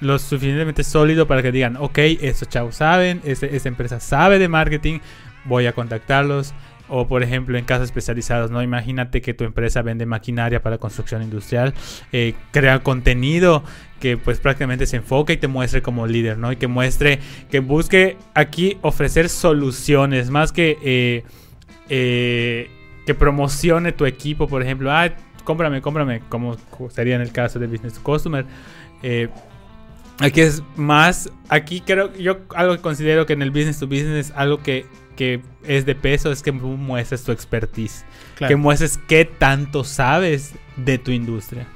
lo, 0.00 0.18
suficientemente 0.18 0.84
sólido 0.84 1.26
para 1.26 1.42
que 1.42 1.50
digan, 1.50 1.76
ok, 1.76 1.98
estos 2.20 2.48
chavos 2.48 2.76
saben, 2.76 3.20
esta 3.24 3.68
empresa 3.68 4.00
sabe 4.00 4.38
de 4.38 4.48
marketing, 4.48 5.00
voy 5.44 5.66
a 5.66 5.72
contactarlos. 5.72 6.54
O 6.90 7.06
por 7.06 7.22
ejemplo 7.22 7.58
en 7.58 7.66
casos 7.66 7.84
especializados, 7.84 8.50
¿no? 8.50 8.62
Imagínate 8.62 9.20
que 9.20 9.34
tu 9.34 9.44
empresa 9.44 9.82
vende 9.82 10.06
maquinaria 10.06 10.62
para 10.62 10.78
construcción 10.78 11.22
industrial, 11.22 11.74
eh, 12.12 12.32
crea 12.50 12.82
contenido 12.82 13.62
que 14.00 14.16
pues 14.16 14.40
prácticamente 14.40 14.86
se 14.86 14.96
enfoque 14.96 15.34
y 15.34 15.36
te 15.36 15.48
muestre 15.48 15.82
como 15.82 16.06
líder, 16.06 16.38
¿no? 16.38 16.50
Y 16.50 16.56
que 16.56 16.66
muestre, 16.66 17.18
que 17.50 17.60
busque 17.60 18.16
aquí 18.32 18.78
ofrecer 18.80 19.28
soluciones, 19.28 20.30
más 20.30 20.50
que 20.50 20.78
eh, 20.82 21.24
eh, 21.90 22.70
que 23.04 23.14
promocione 23.14 23.92
tu 23.92 24.06
equipo, 24.06 24.48
por 24.48 24.62
ejemplo, 24.62 24.90
ah, 24.90 25.10
cómprame, 25.48 25.80
cómprame, 25.80 26.20
como 26.28 26.58
sería 26.90 27.14
en 27.14 27.22
el 27.22 27.32
caso 27.32 27.58
de 27.58 27.66
Business 27.66 27.94
to 27.94 28.02
Customer. 28.02 28.44
Eh, 29.02 29.30
aquí 30.18 30.42
es 30.42 30.62
más, 30.76 31.30
aquí 31.48 31.80
creo, 31.80 32.14
yo 32.16 32.40
algo 32.54 32.76
que 32.76 32.82
considero 32.82 33.24
que 33.24 33.32
en 33.32 33.40
el 33.40 33.50
Business 33.50 33.78
to 33.78 33.86
Business, 33.86 34.30
algo 34.36 34.62
que, 34.62 34.84
que 35.16 35.40
es 35.64 35.86
de 35.86 35.94
peso 35.94 36.30
es 36.30 36.42
que 36.42 36.52
muestres 36.52 37.24
tu 37.24 37.32
expertise, 37.32 38.04
que 38.36 38.56
muestres 38.56 39.00
qué 39.08 39.24
tanto 39.24 39.84
sabes 39.84 40.52
de 40.76 40.98
tu 40.98 41.12
industria. 41.12 41.66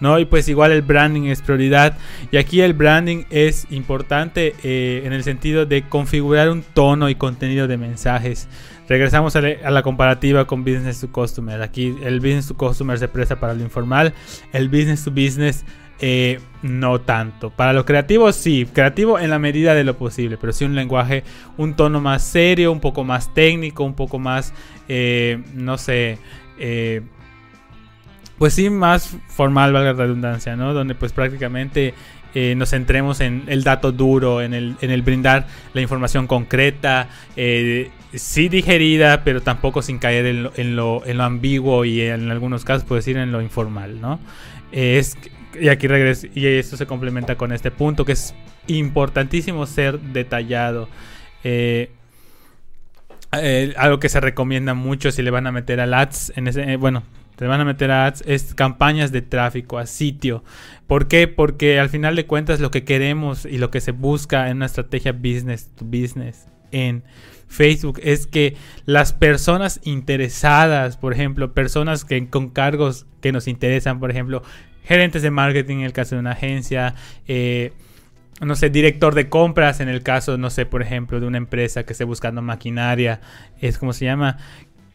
¿no? 0.00 0.18
Y 0.18 0.24
pues 0.24 0.48
igual 0.48 0.72
el 0.72 0.80
branding 0.80 1.24
es 1.24 1.42
prioridad. 1.42 1.98
Y 2.32 2.38
aquí 2.38 2.62
el 2.62 2.72
branding 2.72 3.24
es 3.28 3.66
importante 3.68 4.54
eh, 4.62 5.02
en 5.04 5.12
el 5.12 5.24
sentido 5.24 5.66
de 5.66 5.86
configurar 5.86 6.48
un 6.48 6.62
tono 6.62 7.10
y 7.10 7.16
contenido 7.16 7.68
de 7.68 7.76
mensajes. 7.76 8.48
Regresamos 8.90 9.36
a, 9.36 9.40
la 9.40 9.82
comparativa 9.84 10.48
con 10.48 10.64
Business 10.64 11.00
to 11.00 11.12
Customer. 11.12 11.62
Aquí 11.62 11.94
el 12.02 12.18
Business 12.18 12.48
to 12.48 12.56
Customer 12.56 12.98
se 12.98 13.06
presta 13.06 13.38
para 13.38 13.54
lo 13.54 13.62
informal, 13.62 14.12
el 14.52 14.68
Business 14.68 15.04
to 15.04 15.12
Business 15.12 15.64
eh, 16.00 16.40
no 16.62 17.00
tanto. 17.00 17.50
Para 17.50 17.72
lo 17.72 17.84
creativo 17.84 18.32
sí, 18.32 18.66
creativo 18.72 19.20
en 19.20 19.30
la 19.30 19.38
medida 19.38 19.76
de 19.76 19.84
lo 19.84 19.96
posible, 19.96 20.38
pero 20.38 20.52
sí 20.52 20.64
un 20.64 20.74
lenguaje, 20.74 21.22
un 21.56 21.76
tono 21.76 22.00
más 22.00 22.24
serio, 22.24 22.72
un 22.72 22.80
poco 22.80 23.04
más 23.04 23.32
técnico, 23.32 23.84
un 23.84 23.94
poco 23.94 24.18
más, 24.18 24.52
eh, 24.88 25.40
no 25.54 25.78
sé, 25.78 26.18
eh, 26.58 27.02
pues 28.38 28.54
sí, 28.54 28.70
más 28.70 29.16
formal, 29.28 29.72
valga 29.72 29.92
la 29.92 29.98
redundancia, 29.98 30.56
¿no? 30.56 30.74
Donde 30.74 30.96
pues 30.96 31.12
prácticamente 31.12 31.94
nos 32.56 32.70
centremos 32.70 33.20
en 33.20 33.44
el 33.46 33.62
dato 33.62 33.92
duro, 33.92 34.40
en 34.40 34.54
el, 34.54 34.76
en 34.80 34.90
el 34.90 35.02
brindar 35.02 35.46
la 35.74 35.80
información 35.80 36.26
concreta, 36.26 37.08
eh, 37.36 37.90
sí 38.14 38.48
digerida, 38.48 39.24
pero 39.24 39.40
tampoco 39.40 39.82
sin 39.82 39.98
caer 39.98 40.26
en 40.26 40.42
lo, 40.42 40.52
en 40.56 40.76
lo, 40.76 41.06
en 41.06 41.18
lo 41.18 41.24
ambiguo 41.24 41.84
y 41.84 42.00
en 42.02 42.30
algunos 42.30 42.64
casos, 42.64 42.84
puedo 42.84 42.98
decir, 42.98 43.16
en 43.16 43.32
lo 43.32 43.42
informal, 43.42 44.00
¿no? 44.00 44.20
Es, 44.72 45.16
y 45.60 45.68
aquí 45.68 45.86
regreso, 45.86 46.26
y 46.34 46.46
esto 46.46 46.76
se 46.76 46.86
complementa 46.86 47.36
con 47.36 47.52
este 47.52 47.70
punto, 47.70 48.04
que 48.04 48.12
es 48.12 48.34
importantísimo 48.66 49.66
ser 49.66 50.00
detallado. 50.00 50.88
Eh, 51.44 51.90
algo 53.76 54.00
que 54.00 54.08
se 54.08 54.20
recomienda 54.20 54.74
mucho 54.74 55.12
si 55.12 55.22
le 55.22 55.30
van 55.30 55.46
a 55.46 55.52
meter 55.52 55.80
al 55.80 55.94
ads, 55.94 56.32
en 56.36 56.48
ese, 56.48 56.76
bueno, 56.76 57.04
te 57.36 57.46
van 57.46 57.60
a 57.60 57.64
meter 57.64 57.90
a 57.90 58.06
ads, 58.06 58.22
es 58.26 58.54
campañas 58.54 59.12
de 59.12 59.22
tráfico 59.22 59.78
a 59.78 59.86
sitio. 59.86 60.42
¿Por 60.86 61.06
qué? 61.06 61.28
Porque 61.28 61.78
al 61.78 61.88
final 61.88 62.16
de 62.16 62.26
cuentas 62.26 62.60
lo 62.60 62.70
que 62.70 62.84
queremos 62.84 63.46
y 63.46 63.58
lo 63.58 63.70
que 63.70 63.80
se 63.80 63.92
busca 63.92 64.50
en 64.50 64.58
una 64.58 64.66
estrategia 64.66 65.12
business 65.12 65.70
to 65.76 65.84
business 65.84 66.48
en 66.72 67.04
Facebook 67.50 68.00
es 68.02 68.28
que 68.28 68.56
las 68.86 69.12
personas 69.12 69.80
interesadas, 69.82 70.96
por 70.96 71.12
ejemplo, 71.12 71.52
personas 71.52 72.04
que 72.04 72.28
con 72.28 72.48
cargos 72.48 73.06
que 73.20 73.32
nos 73.32 73.48
interesan, 73.48 73.98
por 73.98 74.12
ejemplo, 74.12 74.42
gerentes 74.84 75.22
de 75.22 75.32
marketing 75.32 75.78
en 75.78 75.84
el 75.84 75.92
caso 75.92 76.14
de 76.14 76.20
una 76.20 76.32
agencia, 76.32 76.94
eh, 77.26 77.72
no 78.40 78.54
sé, 78.54 78.70
director 78.70 79.14
de 79.14 79.28
compras 79.28 79.80
en 79.80 79.88
el 79.88 80.02
caso, 80.02 80.38
no 80.38 80.48
sé, 80.48 80.64
por 80.64 80.80
ejemplo, 80.80 81.18
de 81.18 81.26
una 81.26 81.38
empresa 81.38 81.84
que 81.84 81.92
esté 81.92 82.04
buscando 82.04 82.40
maquinaria, 82.40 83.20
es 83.60 83.78
como 83.78 83.92
se 83.92 84.04
llama, 84.04 84.38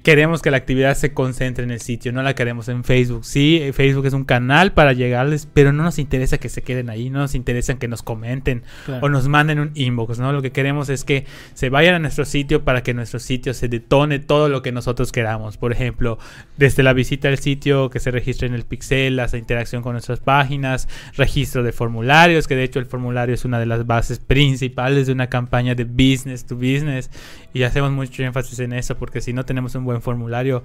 queremos 0.05 0.43
que 0.43 0.51
la 0.51 0.57
actividad 0.57 0.95
se 0.95 1.13
concentre 1.15 1.63
en 1.63 1.71
el 1.71 1.81
sitio, 1.81 2.13
no 2.13 2.21
la 2.21 2.35
queremos 2.35 2.69
en 2.69 2.83
Facebook. 2.83 3.25
Sí, 3.25 3.57
eh, 3.59 3.73
Facebook 3.73 4.05
es 4.05 4.13
un 4.13 4.23
canal 4.23 4.71
para 4.71 4.93
llegarles, 4.93 5.47
pero 5.51 5.73
no 5.73 5.81
nos 5.81 5.97
interesa 5.97 6.37
que 6.37 6.47
se 6.47 6.61
queden 6.61 6.91
ahí, 6.91 7.09
no 7.09 7.17
nos 7.17 7.33
interesa 7.33 7.73
que 7.79 7.87
nos 7.87 8.03
comenten 8.03 8.61
o 9.01 9.09
nos 9.09 9.27
manden 9.27 9.57
un 9.57 9.71
inbox, 9.73 10.19
¿no? 10.19 10.31
Lo 10.31 10.43
que 10.43 10.51
queremos 10.51 10.89
es 10.89 11.03
que 11.03 11.25
se 11.55 11.69
vayan 11.69 11.95
a 11.95 11.99
nuestro 11.99 12.23
sitio 12.23 12.63
para 12.63 12.83
que 12.83 12.93
nuestro 12.93 13.19
sitio 13.19 13.55
se 13.55 13.67
detone 13.67 14.19
todo 14.19 14.47
lo 14.47 14.61
que 14.61 14.71
nosotros 14.71 15.11
queramos. 15.11 15.57
Por 15.57 15.71
ejemplo, 15.71 16.19
desde 16.55 16.83
la 16.83 16.93
visita 16.93 17.27
al 17.27 17.39
sitio, 17.39 17.89
que 17.89 17.99
se 17.99 18.11
registre 18.11 18.47
en 18.47 18.53
el 18.53 18.63
pixel, 18.63 19.15
la 19.15 19.27
interacción 19.33 19.81
con 19.81 19.93
nuestras 19.93 20.19
páginas, 20.19 20.87
registro 21.17 21.63
de 21.63 21.71
formularios, 21.71 22.47
que 22.47 22.55
de 22.55 22.63
hecho 22.63 22.77
el 22.77 22.85
formulario 22.85 23.33
es 23.33 23.43
una 23.43 23.59
de 23.59 23.65
las 23.65 23.87
bases 23.87 24.19
principales 24.19 25.07
de 25.07 25.13
una 25.13 25.27
campaña 25.27 25.73
de 25.73 25.83
business 25.83 26.45
to 26.45 26.55
business 26.55 27.09
y 27.53 27.63
hacemos 27.63 27.91
mucho 27.91 28.21
énfasis 28.21 28.59
en 28.59 28.73
eso 28.73 28.97
porque 28.97 29.19
si 29.19 29.33
no 29.33 29.45
tenemos 29.45 29.73
un 29.75 29.85
buen 29.85 29.94
formulario 30.01 30.63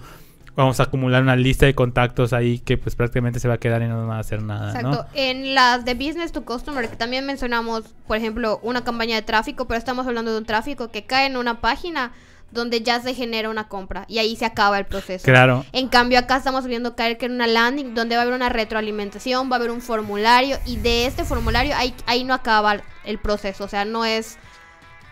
vamos 0.57 0.81
a 0.81 0.85
acumular 0.85 1.23
una 1.23 1.37
lista 1.37 1.67
de 1.67 1.75
contactos 1.75 2.33
ahí 2.33 2.59
que 2.59 2.77
pues 2.77 2.97
prácticamente 2.97 3.41
se 3.41 3.49
va 3.49 3.55
a 3.55 3.59
quedar 3.59 3.83
y 3.83 3.87
no 3.87 4.07
va 4.07 4.17
a 4.17 4.21
hacer 4.21 4.43
nada. 4.43 4.73
Exacto. 4.73 5.07
En 5.15 5.55
las 5.55 5.85
de 5.85 5.95
business 5.95 6.33
to 6.33 6.45
customer 6.45 6.89
que 6.89 6.97
también 6.97 7.25
mencionamos, 7.27 7.85
por 8.07 8.17
ejemplo, 8.17 8.61
una 8.63 8.85
campaña 8.85 9.17
de 9.17 9.23
tráfico, 9.23 9.67
pero 9.67 9.79
estamos 9.79 10.07
hablando 10.07 10.33
de 10.33 10.39
un 10.39 10.45
tráfico 10.45 10.91
que 10.91 11.05
cae 11.05 11.27
en 11.27 11.37
una 11.37 11.61
página 11.61 12.13
donde 12.51 12.83
ya 12.83 13.01
se 13.01 13.15
genera 13.15 13.49
una 13.49 13.69
compra 13.69 14.05
y 14.09 14.19
ahí 14.19 14.35
se 14.35 14.45
acaba 14.45 14.79
el 14.79 14.85
proceso. 14.85 15.25
Claro. 15.25 15.65
En 15.73 15.89
cambio 15.89 16.19
acá 16.19 16.37
estamos 16.37 16.67
viendo 16.67 16.97
caer 16.97 17.17
que 17.17 17.27
en 17.27 17.33
una 17.33 17.47
landing 17.47 17.95
donde 17.95 18.17
va 18.17 18.23
a 18.23 18.25
haber 18.25 18.35
una 18.35 18.49
retroalimentación, 18.49 19.49
va 19.51 19.55
a 19.55 19.59
haber 19.59 19.71
un 19.71 19.81
formulario 19.81 20.59
y 20.67 20.77
de 20.77 21.07
este 21.07 21.25
formulario 21.25 21.77
ahí, 21.77 21.95
ahí 22.07 22.25
no 22.25 22.35
acaba 22.35 22.83
el 23.05 23.19
proceso, 23.19 23.65
o 23.65 23.69
sea, 23.69 23.85
no 23.85 24.05
es 24.05 24.37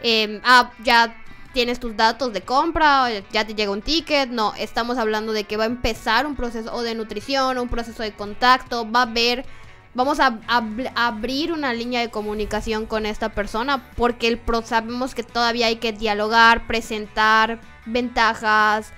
eh, 0.02 0.40
ah, 0.44 0.72
ya 0.84 1.16
tienes 1.52 1.80
tus 1.80 1.96
datos 1.96 2.32
de 2.32 2.42
compra, 2.42 3.08
ya 3.32 3.46
te 3.46 3.54
llega 3.54 3.70
un 3.70 3.82
ticket. 3.82 4.30
No, 4.30 4.54
estamos 4.54 4.98
hablando 4.98 5.32
de 5.32 5.44
que 5.44 5.56
va 5.56 5.64
a 5.64 5.68
empezar 5.68 6.26
un 6.26 6.36
proceso 6.36 6.72
o 6.74 6.82
de 6.82 6.94
nutrición, 6.94 7.58
un 7.58 7.68
proceso 7.68 8.02
de 8.02 8.12
contacto, 8.12 8.90
va 8.90 9.00
a 9.00 9.02
haber, 9.02 9.44
vamos 9.94 10.20
a, 10.20 10.38
abrir 10.94 11.52
una 11.52 11.72
línea 11.72 12.00
de 12.00 12.10
comunicación 12.10 12.86
con 12.86 13.06
esta 13.06 13.30
persona 13.30 13.90
porque 13.96 14.28
el 14.28 14.40
sabemos 14.64 15.14
que 15.14 15.22
todavía 15.22 15.66
hay 15.66 15.76
que 15.76 15.92
dialogar, 15.92 16.66
presentar 16.66 17.60
ventajas, 17.86 18.92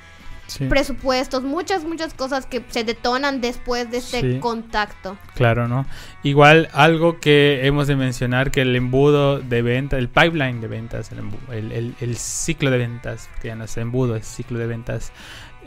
presupuestos, 0.68 1.42
muchas, 1.42 1.84
muchas 1.84 2.14
cosas 2.14 2.46
que 2.46 2.62
se 2.68 2.84
detonan 2.84 3.40
después 3.40 3.90
de 3.90 3.98
este 3.98 4.40
contacto. 4.40 5.16
Claro, 5.34 5.68
¿no? 5.68 5.86
Igual 6.22 6.68
algo 6.72 7.20
que 7.20 7.66
hemos 7.66 7.86
de 7.86 7.96
mencionar 7.96 8.50
que 8.50 8.62
el 8.62 8.74
embudo 8.76 9.40
de 9.40 9.62
venta, 9.62 9.98
el 9.98 10.08
pipeline 10.08 10.60
de 10.60 10.68
ventas, 10.68 11.10
el, 11.12 12.16
ciclo 12.16 12.70
de 12.70 12.78
ventas, 12.78 13.28
que 13.40 13.48
ya 13.48 13.54
no 13.54 13.64
es 13.64 13.76
embudo, 13.76 14.16
es 14.16 14.26
ciclo 14.26 14.58
de 14.58 14.66
ventas, 14.66 15.12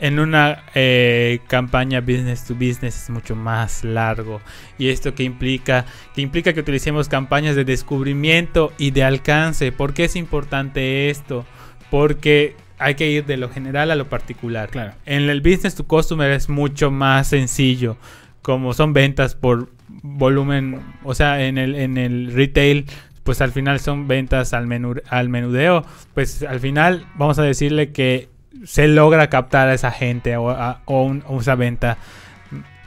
en 0.00 0.18
una 0.18 0.64
eh, 0.74 1.38
campaña 1.46 2.00
business 2.00 2.44
to 2.44 2.54
business 2.54 3.04
es 3.04 3.10
mucho 3.10 3.36
más 3.36 3.84
largo. 3.84 4.40
Y 4.76 4.88
esto 4.88 5.14
que 5.14 5.22
implica, 5.22 5.86
que 6.14 6.20
implica 6.20 6.52
que 6.52 6.60
utilicemos 6.60 7.08
campañas 7.08 7.54
de 7.54 7.64
descubrimiento 7.64 8.72
y 8.76 8.90
de 8.90 9.04
alcance. 9.04 9.70
¿Por 9.70 9.94
qué 9.94 10.04
es 10.04 10.16
importante 10.16 11.10
esto? 11.10 11.46
Porque 11.90 12.56
hay 12.84 12.96
que 12.96 13.10
ir 13.10 13.24
de 13.24 13.38
lo 13.38 13.48
general 13.48 13.90
a 13.90 13.94
lo 13.94 14.10
particular. 14.10 14.68
Claro. 14.68 14.92
En 15.06 15.30
el 15.30 15.40
business 15.40 15.74
to 15.74 15.86
customer 15.86 16.30
es 16.30 16.50
mucho 16.50 16.90
más 16.90 17.28
sencillo. 17.28 17.96
Como 18.42 18.74
son 18.74 18.92
ventas 18.92 19.34
por 19.34 19.70
volumen, 19.88 20.82
o 21.02 21.14
sea, 21.14 21.46
en 21.46 21.56
el, 21.56 21.74
en 21.76 21.96
el 21.96 22.30
retail, 22.34 22.84
pues 23.22 23.40
al 23.40 23.52
final 23.52 23.80
son 23.80 24.06
ventas 24.06 24.52
al, 24.52 24.66
menú, 24.66 24.96
al 25.08 25.30
menudeo. 25.30 25.86
Pues 26.12 26.42
al 26.42 26.60
final 26.60 27.06
vamos 27.14 27.38
a 27.38 27.42
decirle 27.42 27.90
que 27.90 28.28
se 28.64 28.86
logra 28.86 29.30
captar 29.30 29.68
a 29.68 29.74
esa 29.74 29.90
gente 29.90 30.36
o, 30.36 30.50
a, 30.50 30.82
o, 30.84 31.40
esa 31.40 31.54
venta 31.54 31.96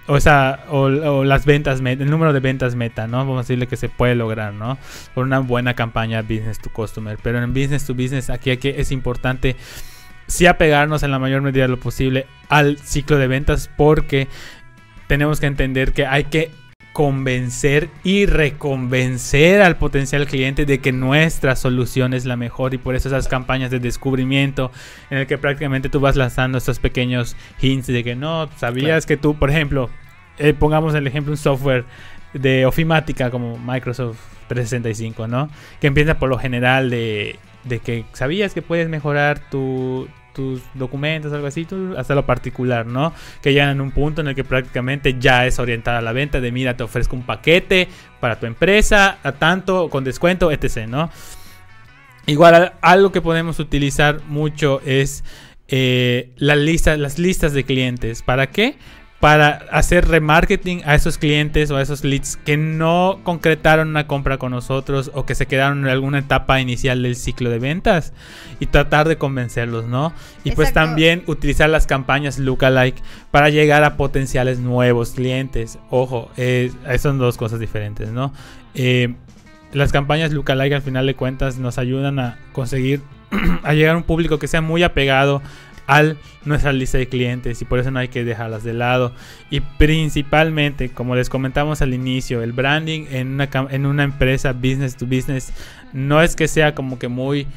o, 0.07 0.17
esa, 0.17 0.63
o, 0.69 1.23
las 1.23 1.45
ventas, 1.45 1.81
el 1.81 2.09
número 2.09 2.33
de 2.33 2.39
ventas 2.39 2.75
meta, 2.75 3.07
¿no? 3.07 3.17
Vamos 3.17 3.37
a 3.37 3.41
decirle 3.41 3.67
que 3.67 3.77
se 3.77 3.89
puede 3.89 4.15
lograr, 4.15 4.53
¿no? 4.53 4.77
Por 5.13 5.25
una 5.25 5.39
buena 5.39 5.73
campaña 5.73 6.21
business 6.21 6.59
to 6.59 6.69
customer. 6.71 7.17
Pero 7.21 7.41
en 7.41 7.53
business 7.53 7.85
to 7.85 7.93
business, 7.93 8.29
aquí, 8.29 8.51
aquí 8.51 8.69
es 8.69 8.91
importante 8.91 9.55
sí 10.27 10.45
apegarnos 10.45 11.03
en 11.03 11.11
la 11.11 11.19
mayor 11.19 11.41
medida 11.41 11.63
de 11.63 11.69
lo 11.69 11.79
posible 11.79 12.27
al 12.49 12.77
ciclo 12.77 13.17
de 13.17 13.27
ventas 13.27 13.69
porque 13.75 14.27
tenemos 15.07 15.39
que 15.39 15.47
entender 15.47 15.93
que 15.93 16.05
hay 16.05 16.25
que 16.25 16.51
convencer 16.97 17.91
y 18.03 18.25
reconvencer 18.25 19.61
al 19.61 19.77
potencial 19.77 20.25
cliente 20.25 20.65
de 20.65 20.79
que 20.79 20.91
nuestra 20.91 21.55
solución 21.55 22.15
es 22.15 22.25
la 22.25 22.37
mejor 22.37 22.73
y 22.73 22.79
por 22.79 22.95
eso 22.95 23.07
esas 23.07 23.27
campañas 23.27 23.69
de 23.69 23.77
descubrimiento 23.77 24.71
en 25.11 25.19
el 25.19 25.27
que 25.27 25.37
prácticamente 25.37 25.89
tú 25.89 25.99
vas 25.99 26.15
lanzando 26.15 26.57
estos 26.57 26.79
pequeños 26.79 27.35
hints 27.61 27.85
de 27.85 28.03
que 28.03 28.15
no, 28.15 28.49
sabías 28.55 29.05
que 29.05 29.15
tú, 29.15 29.35
por 29.35 29.51
ejemplo, 29.51 29.91
eh, 30.39 30.55
pongamos 30.55 30.95
el 30.95 31.05
ejemplo 31.05 31.33
un 31.33 31.37
software 31.37 31.85
de 32.33 32.65
ofimática 32.65 33.29
como 33.29 33.59
Microsoft 33.59 34.17
365, 34.47 35.27
¿no? 35.27 35.51
Que 35.79 35.85
empieza 35.85 36.17
por 36.17 36.29
lo 36.29 36.39
general 36.39 36.89
de, 36.89 37.37
de 37.65 37.77
que 37.77 38.05
sabías 38.13 38.55
que 38.55 38.63
puedes 38.63 38.89
mejorar 38.89 39.37
tu, 39.51 40.07
tus 40.37 40.61
documentos, 40.75 41.33
algo 41.33 41.47
así, 41.47 41.67
hasta 41.97 42.13
lo 42.13 42.27
particular, 42.27 42.85
¿no? 42.85 43.11
Que 43.41 43.53
llegan 43.53 43.69
en 43.69 43.81
un 43.81 43.91
punto 43.91 44.21
en 44.21 44.27
el 44.27 44.35
que 44.35 44.43
prácticamente 44.43 45.17
ya 45.19 45.47
es 45.47 45.57
orientada 45.57 45.97
a 45.97 46.01
la 46.01 46.13
venta 46.13 46.39
de 46.39 46.51
mira, 46.51 46.77
te 46.77 46.83
ofrezco 46.83 47.15
un 47.15 47.23
paquete 47.23 47.87
para 48.19 48.39
tu 48.39 48.45
empresa, 48.45 49.17
a 49.23 49.31
tanto, 49.31 49.89
con 49.89 50.03
descuento, 50.03 50.51
etc., 50.51 50.87
¿no? 50.87 51.09
Igual 52.27 52.73
algo 52.81 53.11
que 53.11 53.21
podemos 53.21 53.59
utilizar 53.59 54.21
mucho 54.27 54.79
es 54.85 55.23
eh, 55.69 56.29
la 56.37 56.55
las 56.55 57.17
listas 57.17 57.53
de 57.53 57.63
clientes. 57.63 58.21
¿Para 58.21 58.51
qué? 58.51 58.77
Para 59.19 59.65
hacer 59.71 60.07
remarketing 60.07 60.83
a 60.85 60.93
esos 60.93 61.17
clientes 61.17 61.71
o 61.71 61.77
a 61.77 61.81
esos 61.81 62.03
leads 62.03 62.37
que 62.37 62.55
no 62.55 63.19
concretaron 63.23 63.89
una 63.89 64.05
compra 64.05 64.37
con 64.37 64.51
nosotros 64.51 65.09
o 65.15 65.25
que 65.25 65.33
se 65.33 65.47
quedaron 65.47 65.79
en 65.79 65.87
alguna 65.87 66.19
etapa 66.19 66.61
inicial 66.61 67.01
del 67.01 67.15
ciclo 67.15 67.49
de 67.49 67.57
ventas 67.57 68.13
y 68.59 68.67
tratar 68.67 69.07
de 69.07 69.17
convencerlos, 69.17 69.85
¿no? 69.85 70.13
Y 70.43 70.51
pues 70.51 70.71
también 70.71 71.23
utilizar 71.25 71.67
las 71.69 71.87
campañas 71.87 72.37
lookalike 72.37 73.01
para 73.31 73.49
llegar 73.49 73.83
a 73.83 73.97
potenciales 73.97 74.59
nuevos 74.59 75.11
clientes. 75.11 75.79
Ojo, 75.89 76.29
eh, 76.37 76.71
son 76.99 77.17
dos 77.17 77.37
cosas 77.37 77.59
diferentes, 77.59 78.09
¿no? 78.09 78.33
Eh, 78.75 79.15
las 79.73 79.91
campañas 79.91 80.31
lookalike 80.31 80.73
al 80.73 80.81
final 80.83 81.07
de 81.07 81.15
cuentas 81.15 81.57
nos 81.57 81.79
ayudan 81.79 82.19
a 82.19 82.37
conseguir 82.53 83.01
a 83.63 83.73
llegar 83.73 83.95
a 83.95 83.97
un 83.97 84.03
público 84.03 84.37
que 84.37 84.47
sea 84.47 84.61
muy 84.61 84.83
apegado 84.83 85.41
a 85.87 86.03
nuestra 86.43 86.73
lista 86.73 86.97
de 86.97 87.07
clientes 87.07 87.61
y 87.61 87.65
por 87.65 87.79
eso 87.79 87.89
no 87.91 87.99
hay 87.99 88.09
que 88.09 88.23
dejarlas 88.23 88.63
de 88.63 88.73
lado. 88.73 89.13
Y 89.49 89.61
principalmente, 89.61 90.89
como 90.89 91.15
les 91.15 91.29
comentamos 91.29 91.81
al 91.81 91.93
inicio, 91.93 92.43
el 92.43 92.51
branding 92.51 93.05
en 93.09 93.33
una, 93.33 93.49
en 93.69 93.85
una 93.85 94.03
empresa 94.03 94.53
business 94.53 94.95
to 94.97 95.05
business 95.05 95.51
no 95.93 96.21
es 96.21 96.35
que 96.35 96.47
sea 96.47 96.75
como 96.75 96.99
que 96.99 97.07
muy 97.07 97.47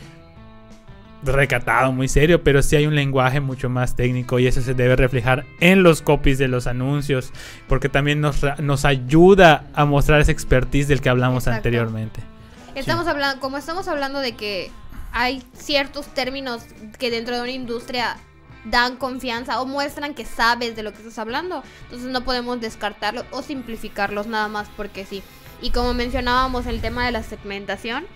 recatado, 1.22 1.92
muy 1.92 2.08
serio, 2.08 2.42
pero 2.42 2.62
sí 2.62 2.76
hay 2.76 2.86
un 2.86 2.94
lenguaje 2.94 3.40
mucho 3.40 3.68
más 3.68 3.94
técnico 3.94 4.38
y 4.38 4.46
eso 4.46 4.62
se 4.62 4.74
debe 4.74 4.96
reflejar 4.96 5.44
en 5.60 5.82
los 5.82 6.02
copies 6.02 6.38
de 6.38 6.48
los 6.48 6.66
anuncios, 6.66 7.32
porque 7.68 7.88
también 7.88 8.20
nos, 8.20 8.40
nos 8.58 8.84
ayuda 8.84 9.66
a 9.74 9.84
mostrar 9.84 10.20
esa 10.20 10.32
expertise 10.32 10.88
del 10.88 11.00
que 11.00 11.08
hablamos 11.08 11.46
anteriormente. 11.46 12.20
Estamos 12.74 13.06
hablando, 13.06 13.40
como 13.40 13.58
estamos 13.58 13.88
hablando 13.88 14.20
de 14.20 14.36
que 14.36 14.70
hay 15.12 15.42
ciertos 15.52 16.06
términos 16.06 16.62
que 16.98 17.10
dentro 17.10 17.36
de 17.36 17.42
una 17.42 17.50
industria 17.50 18.16
dan 18.64 18.96
confianza 18.96 19.60
o 19.60 19.66
muestran 19.66 20.14
que 20.14 20.24
sabes 20.24 20.76
de 20.76 20.82
lo 20.82 20.92
que 20.92 20.98
estás 20.98 21.18
hablando. 21.18 21.62
Entonces 21.84 22.10
no 22.10 22.24
podemos 22.24 22.60
descartarlos 22.60 23.24
o 23.30 23.42
simplificarlos 23.42 24.26
nada 24.26 24.48
más 24.48 24.68
porque 24.76 25.04
sí. 25.04 25.22
Y 25.62 25.70
como 25.70 25.94
mencionábamos 25.94 26.66
el 26.66 26.80
tema 26.80 27.04
de 27.06 27.12
la 27.12 27.22
segmentación, 27.22 28.06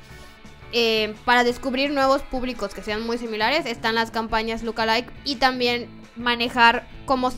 eh, 0.72 1.14
para 1.24 1.44
descubrir 1.44 1.92
nuevos 1.92 2.22
públicos 2.22 2.74
que 2.74 2.82
sean 2.82 3.06
muy 3.06 3.16
similares 3.16 3.64
están 3.64 3.94
las 3.94 4.10
campañas 4.10 4.64
lookalike 4.64 5.12
y 5.24 5.36
también 5.36 5.88
manejar 6.16 6.88
como 7.06 7.32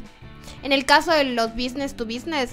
en 0.63 0.73
el 0.73 0.87
caso 0.87 1.13
de 1.13 1.25
los 1.25 1.55
business 1.55 1.95
to 1.95 2.07
business 2.07 2.53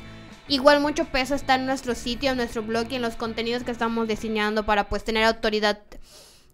igual 0.50 0.82
mucho 0.82 1.06
peso 1.06 1.36
está 1.36 1.56
en 1.56 1.66
nuestro 1.66 1.96
sitio, 1.96 2.32
en 2.32 2.38
nuestro 2.38 2.64
blog 2.64 2.88
y 2.90 2.96
en 2.96 3.02
los 3.02 3.16
contenidos 3.16 3.64
que 3.64 3.72
estamos 3.72 4.10
diseñando 4.10 4.66
para 4.66 4.90
pues 4.90 5.06
tener 5.06 5.24
autoridad 5.24 5.80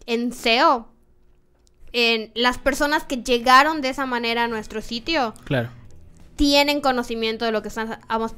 en 0.09 0.33
SEO, 0.33 0.87
en 1.93 2.31
las 2.33 2.57
personas 2.57 3.03
que 3.03 3.17
llegaron 3.17 3.81
de 3.81 3.89
esa 3.89 4.07
manera 4.07 4.45
a 4.45 4.47
nuestro 4.47 4.81
sitio. 4.81 5.35
Claro. 5.45 5.69
Tienen 6.35 6.81
conocimiento 6.81 7.45
de 7.45 7.51
lo 7.51 7.61
que 7.61 7.69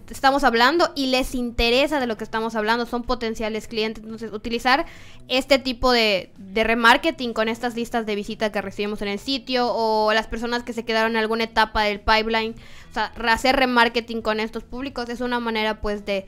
estamos 0.10 0.43
hablando 0.43 0.91
y 0.95 1.07
les 1.07 1.36
interesa 1.36 1.99
de 1.99 2.07
lo 2.07 2.17
que 2.17 2.23
estamos 2.23 2.55
hablando, 2.55 2.86
son 2.88 3.03
potenciales 3.03 3.67
clientes. 3.67 4.03
Entonces, 4.03 4.34
utilizar 4.34 4.86
este 5.27 5.60
tipo 5.60 5.91
de, 5.91 6.34
de 6.38 6.63
remarketing 6.63 7.31
con 7.31 7.47
estas 7.47 7.75
listas 7.75 8.05
de 8.05 8.15
visitas 8.15 8.49
que 8.49 8.60
recibimos 8.60 9.01
en 9.03 9.07
el 9.07 9.19
sitio 9.19 9.71
o 9.71 10.12
las 10.13 10.27
personas 10.27 10.63
que 10.63 10.73
se 10.73 10.84
quedaron 10.84 11.12
en 11.12 11.17
alguna 11.17 11.43
etapa 11.43 11.84
del 11.84 12.01
pipeline, 12.01 12.55
o 12.89 12.93
sea, 12.93 13.13
hacer 13.29 13.55
remarketing 13.55 14.21
con 14.21 14.39
estos 14.39 14.63
públicos 14.63 15.07
es 15.10 15.21
una 15.21 15.39
manera 15.39 15.79
pues 15.79 16.05
de 16.05 16.27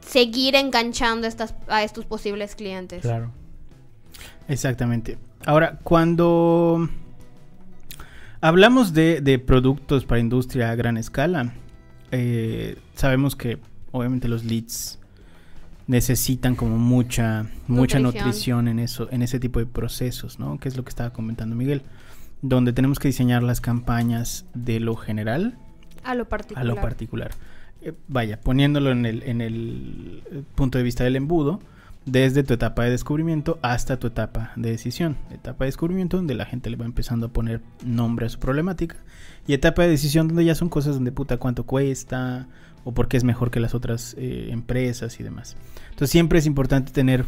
seguir 0.00 0.56
enganchando 0.56 1.28
estas, 1.28 1.54
a 1.68 1.84
estos 1.84 2.06
posibles 2.06 2.56
clientes. 2.56 3.02
Claro. 3.02 3.30
Exactamente. 4.48 5.18
Ahora, 5.44 5.78
cuando 5.82 6.88
hablamos 8.40 8.92
de, 8.94 9.42
productos 9.46 10.04
para 10.04 10.20
industria 10.20 10.70
a 10.70 10.74
gran 10.74 10.96
escala, 10.96 11.52
eh, 12.10 12.76
sabemos 12.94 13.36
que 13.36 13.58
obviamente 13.92 14.28
los 14.28 14.44
leads 14.44 14.98
necesitan 15.86 16.54
como 16.54 16.76
mucha 16.76 17.46
mucha 17.66 17.98
nutrición. 17.98 18.68
en 18.68 18.78
eso 18.78 19.08
en 19.10 19.22
ese 19.22 19.40
tipo 19.40 19.58
de 19.58 19.66
procesos, 19.66 20.38
¿no? 20.38 20.58
Que 20.58 20.68
es 20.68 20.76
lo 20.76 20.84
que 20.84 20.90
estaba 20.90 21.10
comentando 21.10 21.56
Miguel, 21.56 21.82
donde 22.42 22.72
tenemos 22.72 22.98
que 22.98 23.08
diseñar 23.08 23.42
las 23.42 23.60
campañas 23.60 24.46
de 24.54 24.80
lo 24.80 24.96
general 24.96 25.58
a 26.04 26.14
lo 26.14 26.28
particular. 26.28 26.62
A 26.62 26.66
lo 26.66 26.74
particular. 26.76 27.30
Eh, 27.82 27.92
vaya, 28.08 28.40
poniéndolo 28.40 28.90
en 28.90 29.06
el, 29.06 29.22
en 29.22 29.40
el 29.40 30.44
punto 30.54 30.78
de 30.78 30.84
vista 30.84 31.04
del 31.04 31.16
embudo, 31.16 31.60
desde 32.10 32.42
tu 32.42 32.54
etapa 32.54 32.84
de 32.84 32.90
descubrimiento 32.90 33.58
hasta 33.62 33.98
tu 33.98 34.06
etapa 34.06 34.52
de 34.56 34.70
decisión. 34.70 35.16
Etapa 35.30 35.64
de 35.64 35.68
descubrimiento 35.68 36.16
donde 36.16 36.34
la 36.34 36.46
gente 36.46 36.70
le 36.70 36.76
va 36.76 36.86
empezando 36.86 37.26
a 37.26 37.32
poner 37.32 37.60
nombre 37.84 38.26
a 38.26 38.28
su 38.28 38.38
problemática. 38.38 38.96
Y 39.46 39.52
etapa 39.52 39.82
de 39.82 39.88
decisión 39.88 40.28
donde 40.28 40.44
ya 40.44 40.54
son 40.54 40.68
cosas 40.68 40.94
donde 40.94 41.12
puta 41.12 41.36
cuánto 41.36 41.64
cuesta 41.64 42.48
o 42.84 42.92
por 42.92 43.08
qué 43.08 43.16
es 43.16 43.24
mejor 43.24 43.50
que 43.50 43.60
las 43.60 43.74
otras 43.74 44.14
eh, 44.18 44.48
empresas 44.50 45.20
y 45.20 45.22
demás. 45.22 45.56
Entonces 45.90 46.10
siempre 46.10 46.38
es 46.38 46.46
importante 46.46 46.92
tener 46.92 47.24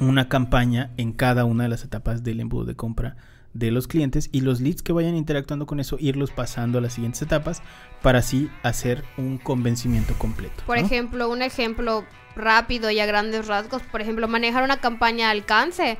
una 0.00 0.28
campaña 0.28 0.90
en 0.96 1.12
cada 1.12 1.44
una 1.44 1.64
de 1.64 1.68
las 1.68 1.84
etapas 1.84 2.24
del 2.24 2.40
embudo 2.40 2.64
de 2.64 2.74
compra 2.74 3.16
de 3.54 3.70
los 3.70 3.88
clientes 3.88 4.28
y 4.32 4.40
los 4.40 4.60
leads 4.60 4.82
que 4.82 4.92
vayan 4.92 5.16
interactuando 5.16 5.66
con 5.66 5.80
eso, 5.80 5.96
irlos 5.98 6.30
pasando 6.30 6.78
a 6.78 6.80
las 6.80 6.92
siguientes 6.92 7.22
etapas 7.22 7.62
para 8.02 8.18
así 8.18 8.50
hacer 8.62 9.04
un 9.16 9.38
convencimiento 9.38 10.14
completo. 10.18 10.64
Por 10.66 10.76
ejemplo, 10.76 11.30
un 11.30 11.40
ejemplo 11.40 12.04
rápido 12.36 12.90
y 12.90 13.00
a 13.00 13.06
grandes 13.06 13.46
rasgos, 13.46 13.82
por 13.82 14.02
ejemplo, 14.02 14.28
manejar 14.28 14.64
una 14.64 14.78
campaña 14.78 15.26
de 15.26 15.32
alcance 15.32 15.98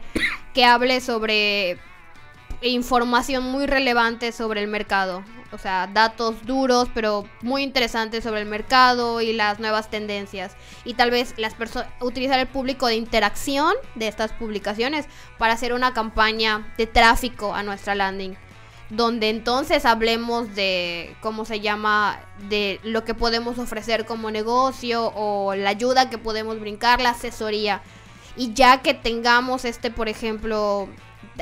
que 0.52 0.64
hable 0.64 1.00
sobre 1.00 1.78
información 2.68 3.44
muy 3.44 3.66
relevante 3.66 4.33
sobre 4.33 4.62
el 4.62 4.68
mercado. 4.68 5.22
O 5.53 5.59
sea, 5.59 5.87
datos 5.87 6.44
duros, 6.46 6.88
pero 6.94 7.24
muy 7.40 7.62
interesantes 7.62 8.24
sobre 8.24 8.40
el 8.40 8.46
mercado 8.48 9.20
y 9.20 9.33
las 9.33 9.61
nuevas 9.61 9.88
tendencias. 9.88 10.57
Y 10.85 10.94
tal 10.94 11.11
vez 11.11 11.35
las 11.37 11.55
utilizar 12.00 12.40
el 12.40 12.48
público 12.48 12.88
de 12.88 12.96
interacción 12.96 13.72
de 13.94 14.09
estas 14.09 14.33
publicaciones 14.33 15.07
para 15.38 15.53
hacer 15.53 15.72
una 15.72 15.94
campaña 15.94 16.72
de 16.77 16.87
tráfico 16.87 17.55
a 17.55 17.62
nuestra 17.62 17.94
landing. 17.94 18.37
Donde 18.90 19.31
entonces 19.31 19.85
hablemos 19.85 20.55
de 20.55 21.16
cómo 21.20 21.44
se 21.44 21.61
llama, 21.61 22.18
de 22.48 22.81
lo 22.83 23.05
que 23.05 23.14
podemos 23.14 23.59
ofrecer 23.59 24.07
como 24.07 24.31
negocio 24.31 25.12
o 25.14 25.55
la 25.55 25.70
ayuda 25.70 26.11
que 26.11 26.18
podemos 26.18 26.59
brincar, 26.59 27.00
la 27.00 27.11
asesoría. 27.11 27.81
Y 28.37 28.53
ya 28.55 28.83
que 28.83 28.94
tengamos 28.94 29.64
este, 29.64 29.90
por 29.90 30.09
ejemplo, 30.09 30.88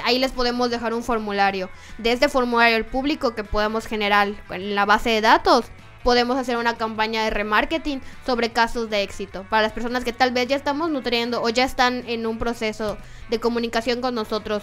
ahí 0.05 0.19
les 0.19 0.33
podemos 0.33 0.71
dejar 0.71 0.95
un 0.95 1.03
formulario. 1.03 1.71
De 1.99 2.13
este 2.13 2.29
formulario 2.29 2.77
el 2.77 2.87
público 2.87 3.35
que 3.35 3.45
podemos 3.45 3.87
generar 3.87 4.29
en 4.51 4.75
la 4.75 4.85
base 4.85 5.11
de 5.11 5.21
datos, 5.21 5.67
podemos 6.03 6.37
hacer 6.37 6.57
una 6.57 6.77
campaña 6.77 7.25
de 7.25 7.31
remarketing 7.31 8.01
sobre 8.27 8.53
casos 8.53 8.91
de 8.91 9.03
éxito. 9.03 9.47
Para 9.49 9.63
las 9.63 9.73
personas 9.73 10.05
que 10.05 10.13
tal 10.13 10.33
vez 10.33 10.49
ya 10.49 10.57
estamos 10.57 10.91
nutriendo 10.91 11.43
o 11.43 11.49
ya 11.49 11.65
están 11.65 12.05
en 12.09 12.27
un 12.27 12.39
proceso 12.39 12.99
de 13.31 13.41
comunicación 13.41 14.01
con 14.01 14.15
nosotros 14.15 14.63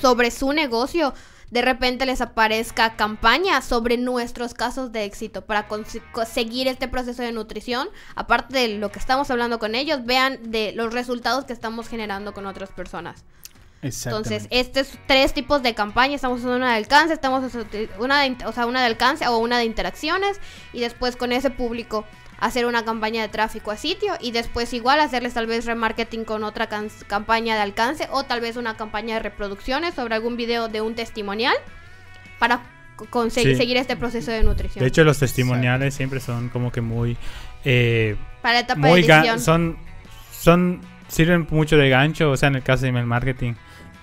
sobre 0.00 0.30
su 0.30 0.52
negocio, 0.52 1.14
de 1.50 1.60
repente 1.60 2.06
les 2.06 2.22
aparezca 2.22 2.96
campaña 2.96 3.60
sobre 3.60 3.98
nuestros 3.98 4.54
casos 4.54 4.90
de 4.90 5.04
éxito 5.04 5.44
para 5.44 5.68
conseguir 5.68 6.66
este 6.66 6.88
proceso 6.88 7.22
de 7.22 7.32
nutrición. 7.32 7.88
Aparte 8.14 8.56
de 8.56 8.68
lo 8.78 8.90
que 8.90 8.98
estamos 8.98 9.30
hablando 9.30 9.58
con 9.58 9.74
ellos, 9.74 10.04
vean 10.06 10.38
de 10.50 10.72
los 10.72 10.94
resultados 10.94 11.44
que 11.44 11.52
estamos 11.52 11.88
generando 11.88 12.32
con 12.32 12.46
otras 12.46 12.70
personas. 12.70 13.24
Entonces, 13.82 14.46
estos 14.50 14.92
tres 15.06 15.34
tipos 15.34 15.62
de 15.62 15.74
campaña, 15.74 16.14
estamos 16.14 16.38
usando 16.38 16.56
una 16.56 16.70
de 16.70 16.76
alcance, 16.76 17.14
estamos 17.14 17.42
una 17.98 18.22
de, 18.22 18.36
o 18.46 18.52
sea, 18.52 18.66
una 18.66 18.80
de 18.80 18.86
alcance 18.86 19.26
o 19.26 19.38
una 19.38 19.58
de 19.58 19.64
interacciones. 19.64 20.40
Y 20.72 20.80
después 20.80 21.16
con 21.16 21.32
ese 21.32 21.50
público 21.50 22.04
hacer 22.38 22.66
una 22.66 22.84
campaña 22.84 23.22
de 23.22 23.28
tráfico 23.28 23.72
a 23.72 23.76
sitio. 23.76 24.14
Y 24.20 24.30
después 24.30 24.72
igual 24.72 25.00
hacerles 25.00 25.34
tal 25.34 25.48
vez 25.48 25.66
remarketing 25.66 26.24
con 26.24 26.44
otra 26.44 26.68
campaña 27.08 27.56
de 27.56 27.60
alcance 27.60 28.08
o 28.12 28.22
tal 28.22 28.40
vez 28.40 28.56
una 28.56 28.76
campaña 28.76 29.16
de 29.16 29.20
reproducciones 29.20 29.94
sobre 29.94 30.14
algún 30.14 30.36
video 30.36 30.68
de 30.68 30.80
un 30.80 30.94
testimonial 30.94 31.54
para 32.38 32.62
conseguir 33.10 33.56
seguir 33.56 33.76
este 33.78 33.96
proceso 33.96 34.30
de 34.30 34.44
nutrición. 34.44 34.80
De 34.82 34.88
hecho, 34.88 35.02
los 35.02 35.18
testimoniales 35.18 35.92
siempre 35.92 36.20
son 36.20 36.50
como 36.50 36.70
que 36.70 36.80
muy 36.80 37.16
eh, 37.64 38.16
Para 38.42 38.54
la 38.54 38.60
etapa 38.60 38.80
muy 38.80 39.02
de 39.02 39.12
edición. 39.12 39.40
son 39.40 39.76
son 40.30 40.80
sirven 41.08 41.46
mucho 41.50 41.76
de 41.76 41.88
gancho, 41.88 42.30
o 42.30 42.36
sea, 42.36 42.48
en 42.48 42.56
el 42.56 42.62
caso 42.62 42.82
de 42.82 42.88
email 42.88 43.06
marketing 43.06 43.54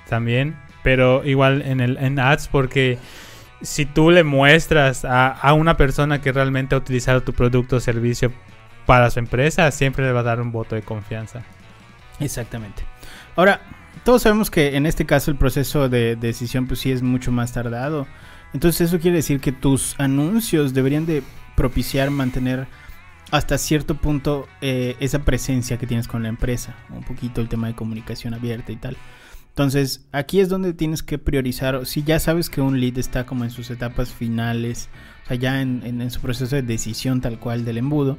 también, 0.10 0.58
pero 0.84 1.24
igual 1.26 1.62
en 1.62 1.80
el 1.80 1.98
en 1.98 2.20
ads 2.20 2.48
porque 2.48 2.98
si 3.62 3.86
tú 3.86 4.12
le 4.12 4.24
muestras 4.24 5.06
a, 5.06 5.30
a 5.30 5.54
una 5.54 5.78
persona 5.78 6.22
que 6.22 6.32
realmente 6.32 6.76
ha 6.76 6.78
utilizado 6.78 7.22
tu 7.22 7.34
producto 7.34 7.78
o 7.78 7.80
servicio 7.80 8.32
para 8.86 9.10
su 9.10 9.20
empresa, 9.20 9.70
siempre 9.72 10.06
le 10.06 10.12
va 10.12 10.22
a 10.22 10.24
dar 10.24 10.42
un 10.42 10.52
voto 10.52 10.76
de 10.76 10.82
confianza. 10.82 11.44
Exactamente. 12.20 12.84
Ahora, 13.36 13.62
todos 14.04 14.24
sabemos 14.24 14.50
que 14.50 14.76
en 14.76 14.86
este 14.86 15.06
caso 15.06 15.32
el 15.32 15.38
proceso 15.38 15.90
de 15.90 16.16
decisión 16.16 16.68
pues 16.68 16.80
sí 16.80 16.92
es 16.92 17.02
mucho 17.02 17.32
más 17.32 17.54
tardado. 17.54 18.08
Entonces 18.54 18.90
eso 18.90 19.00
quiere 19.00 19.18
decir 19.18 19.40
que 19.40 19.52
tus 19.52 20.00
anuncios 20.00 20.74
deberían 20.74 21.06
de 21.06 21.24
propiciar 21.56 22.10
mantener 22.10 22.68
hasta 23.32 23.58
cierto 23.58 23.96
punto 23.96 24.48
eh, 24.62 24.96
esa 25.00 25.20
presencia 25.20 25.78
que 25.78 25.86
tienes 25.86 26.08
con 26.08 26.24
la 26.24 26.30
empresa. 26.30 26.76
Un 26.90 27.04
poquito 27.04 27.42
el 27.42 27.50
tema 27.50 27.68
de 27.68 27.76
comunicación 27.76 28.34
abierta 28.34 28.72
y 28.72 28.78
tal. 28.78 28.98
Entonces 29.60 30.06
aquí 30.14 30.40
es 30.40 30.48
donde 30.48 30.72
tienes 30.74 31.04
que 31.04 31.18
priorizar. 31.18 31.86
Si 31.86 32.02
ya 32.04 32.18
sabes 32.20 32.50
que 32.50 32.62
un 32.62 32.80
lead 32.80 32.98
está 32.98 33.26
como 33.26 33.44
en 33.44 33.50
sus 33.50 33.70
etapas 33.70 34.10
finales, 34.10 34.88
o 35.26 35.28
sea, 35.28 35.36
ya 35.36 35.62
en, 35.62 35.82
en- 35.86 36.02
en 36.02 36.12
su 36.12 36.22
proceso 36.22 36.56
de 36.56 36.62
decisión 36.62 37.20
tal 37.20 37.40
cual 37.42 37.66
del 37.66 37.78
embudo. 37.78 38.18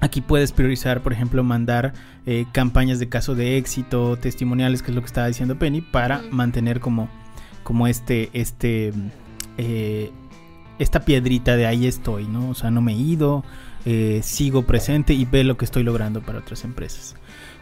Aquí 0.00 0.22
puedes 0.22 0.52
priorizar, 0.52 1.02
por 1.02 1.12
ejemplo, 1.12 1.44
mandar 1.44 1.92
eh, 2.24 2.46
campañas 2.52 2.98
de 2.98 3.10
caso 3.10 3.34
de 3.34 3.58
éxito, 3.58 4.16
testimoniales, 4.16 4.80
que 4.82 4.90
es 4.90 4.94
lo 4.94 5.02
que 5.02 5.08
estaba 5.08 5.26
diciendo 5.26 5.58
Penny, 5.58 5.82
para 5.82 6.22
mantener 6.30 6.80
como, 6.80 7.10
como 7.62 7.86
este, 7.86 8.30
este, 8.32 8.94
eh, 9.58 10.10
esta 10.78 11.04
piedrita 11.04 11.56
de 11.56 11.66
ahí 11.66 11.86
estoy, 11.86 12.26
¿no? 12.26 12.50
O 12.50 12.54
sea, 12.54 12.70
no 12.70 12.80
me 12.80 12.92
he 12.92 12.96
ido, 12.96 13.44
eh, 13.84 14.20
sigo 14.22 14.62
presente 14.66 15.12
y 15.14 15.24
ve 15.24 15.44
lo 15.44 15.56
que 15.56 15.64
estoy 15.64 15.82
logrando 15.82 16.20
para 16.22 16.38
otras 16.38 16.64
empresas. 16.64 17.14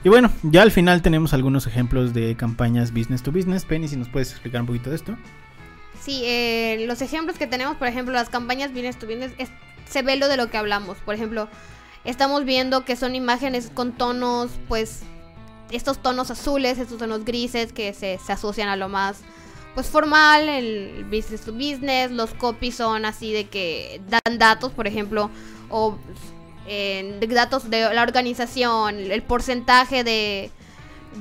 Y 0.04 0.08
bueno, 0.08 0.30
ya 0.42 0.62
al 0.62 0.70
final 0.70 1.02
tenemos 1.02 1.32
algunos 1.32 1.66
ejemplos 1.66 2.14
de 2.14 2.36
campañas 2.36 2.92
business 2.92 3.22
to 3.22 3.32
business. 3.32 3.64
Penny, 3.64 3.88
si 3.88 3.96
nos 3.96 4.08
puedes 4.08 4.30
explicar 4.30 4.60
un 4.60 4.66
poquito 4.68 4.90
de 4.90 4.96
esto. 4.96 5.16
Sí, 6.00 6.22
eh, 6.24 6.84
los 6.86 7.02
ejemplos 7.02 7.36
que 7.38 7.46
tenemos, 7.46 7.76
por 7.76 7.88
ejemplo, 7.88 8.12
las 8.14 8.28
campañas 8.28 8.70
business 8.72 8.98
to 8.98 9.06
business, 9.06 9.32
es- 9.38 9.50
se 9.88 10.02
ve 10.02 10.16
lo 10.16 10.28
de 10.28 10.36
lo 10.36 10.50
que 10.50 10.56
hablamos. 10.58 10.98
Por 10.98 11.14
ejemplo, 11.14 11.48
estamos 12.04 12.44
viendo 12.44 12.84
que 12.84 12.94
son 12.96 13.14
imágenes 13.14 13.70
con 13.74 13.92
tonos, 13.92 14.50
pues, 14.68 15.02
estos 15.72 15.98
tonos 16.00 16.30
azules, 16.30 16.78
estos 16.78 16.98
tonos 16.98 17.24
grises 17.24 17.72
que 17.72 17.92
se, 17.92 18.18
se 18.24 18.32
asocian 18.32 18.68
a 18.68 18.76
lo 18.76 18.88
más, 18.88 19.22
pues, 19.76 19.88
formal, 19.88 20.48
el 20.48 21.04
business 21.04 21.42
to 21.42 21.52
business. 21.52 22.10
Los 22.10 22.32
copies 22.32 22.76
son 22.76 23.04
así 23.04 23.32
de 23.32 23.44
que 23.44 24.00
dan 24.08 24.38
datos, 24.38 24.72
por 24.72 24.86
ejemplo, 24.86 25.30
o 25.68 25.98
eh, 26.66 27.20
datos 27.28 27.68
de 27.68 27.94
la 27.94 28.02
organización, 28.02 28.98
el 28.98 29.22
porcentaje 29.22 30.02
de... 30.02 30.50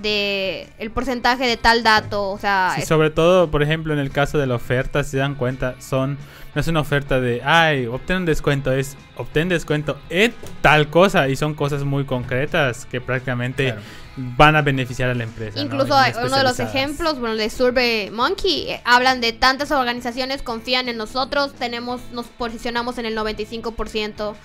de 0.01 0.67
el 0.77 0.91
porcentaje 0.91 1.45
de 1.47 1.57
tal 1.57 1.83
dato, 1.83 2.29
o 2.31 2.37
sea, 2.39 2.71
Sí, 2.75 2.81
es- 2.81 2.87
sobre 2.87 3.09
todo, 3.09 3.49
por 3.51 3.63
ejemplo, 3.63 3.93
en 3.93 3.99
el 3.99 4.11
caso 4.11 4.37
de 4.37 4.47
la 4.47 4.55
oferta, 4.55 5.03
si 5.03 5.11
se 5.11 5.17
dan 5.17 5.35
cuenta, 5.35 5.75
son 5.79 6.17
no 6.53 6.61
es 6.61 6.67
una 6.69 6.79
oferta 6.79 7.19
de, 7.19 7.41
ay, 7.43 7.85
obtén 7.85 8.15
un 8.17 8.25
descuento, 8.25 8.71
es 8.71 8.95
obtén 9.17 9.49
descuento 9.49 9.97
en 10.09 10.33
tal 10.61 10.89
cosa 10.89 11.27
y 11.27 11.35
son 11.35 11.53
cosas 11.53 11.83
muy 11.83 12.05
concretas 12.05 12.85
que 12.85 13.01
prácticamente 13.01 13.65
Claro. 13.73 13.81
van 14.15 14.55
a 14.55 14.61
beneficiar 14.61 15.09
a 15.09 15.15
la 15.15 15.23
empresa. 15.23 15.57
¿no? 15.57 15.63
Incluso 15.65 15.93
hay- 15.97 16.13
uno 16.25 16.37
de 16.37 16.43
los 16.43 16.57
ejemplos, 16.61 17.19
bueno, 17.19 17.35
de 17.35 17.49
Survey 17.49 18.09
Monkey, 18.09 18.69
eh, 18.69 18.81
hablan 18.85 19.19
de 19.19 19.33
tantas 19.33 19.71
organizaciones 19.71 20.41
confían 20.41 20.87
en 20.87 20.95
nosotros, 20.95 21.53
tenemos, 21.55 21.99
nos 22.13 22.27
posicionamos 22.27 22.97
en 22.99 23.05
el 23.07 23.15
95% 23.15 24.37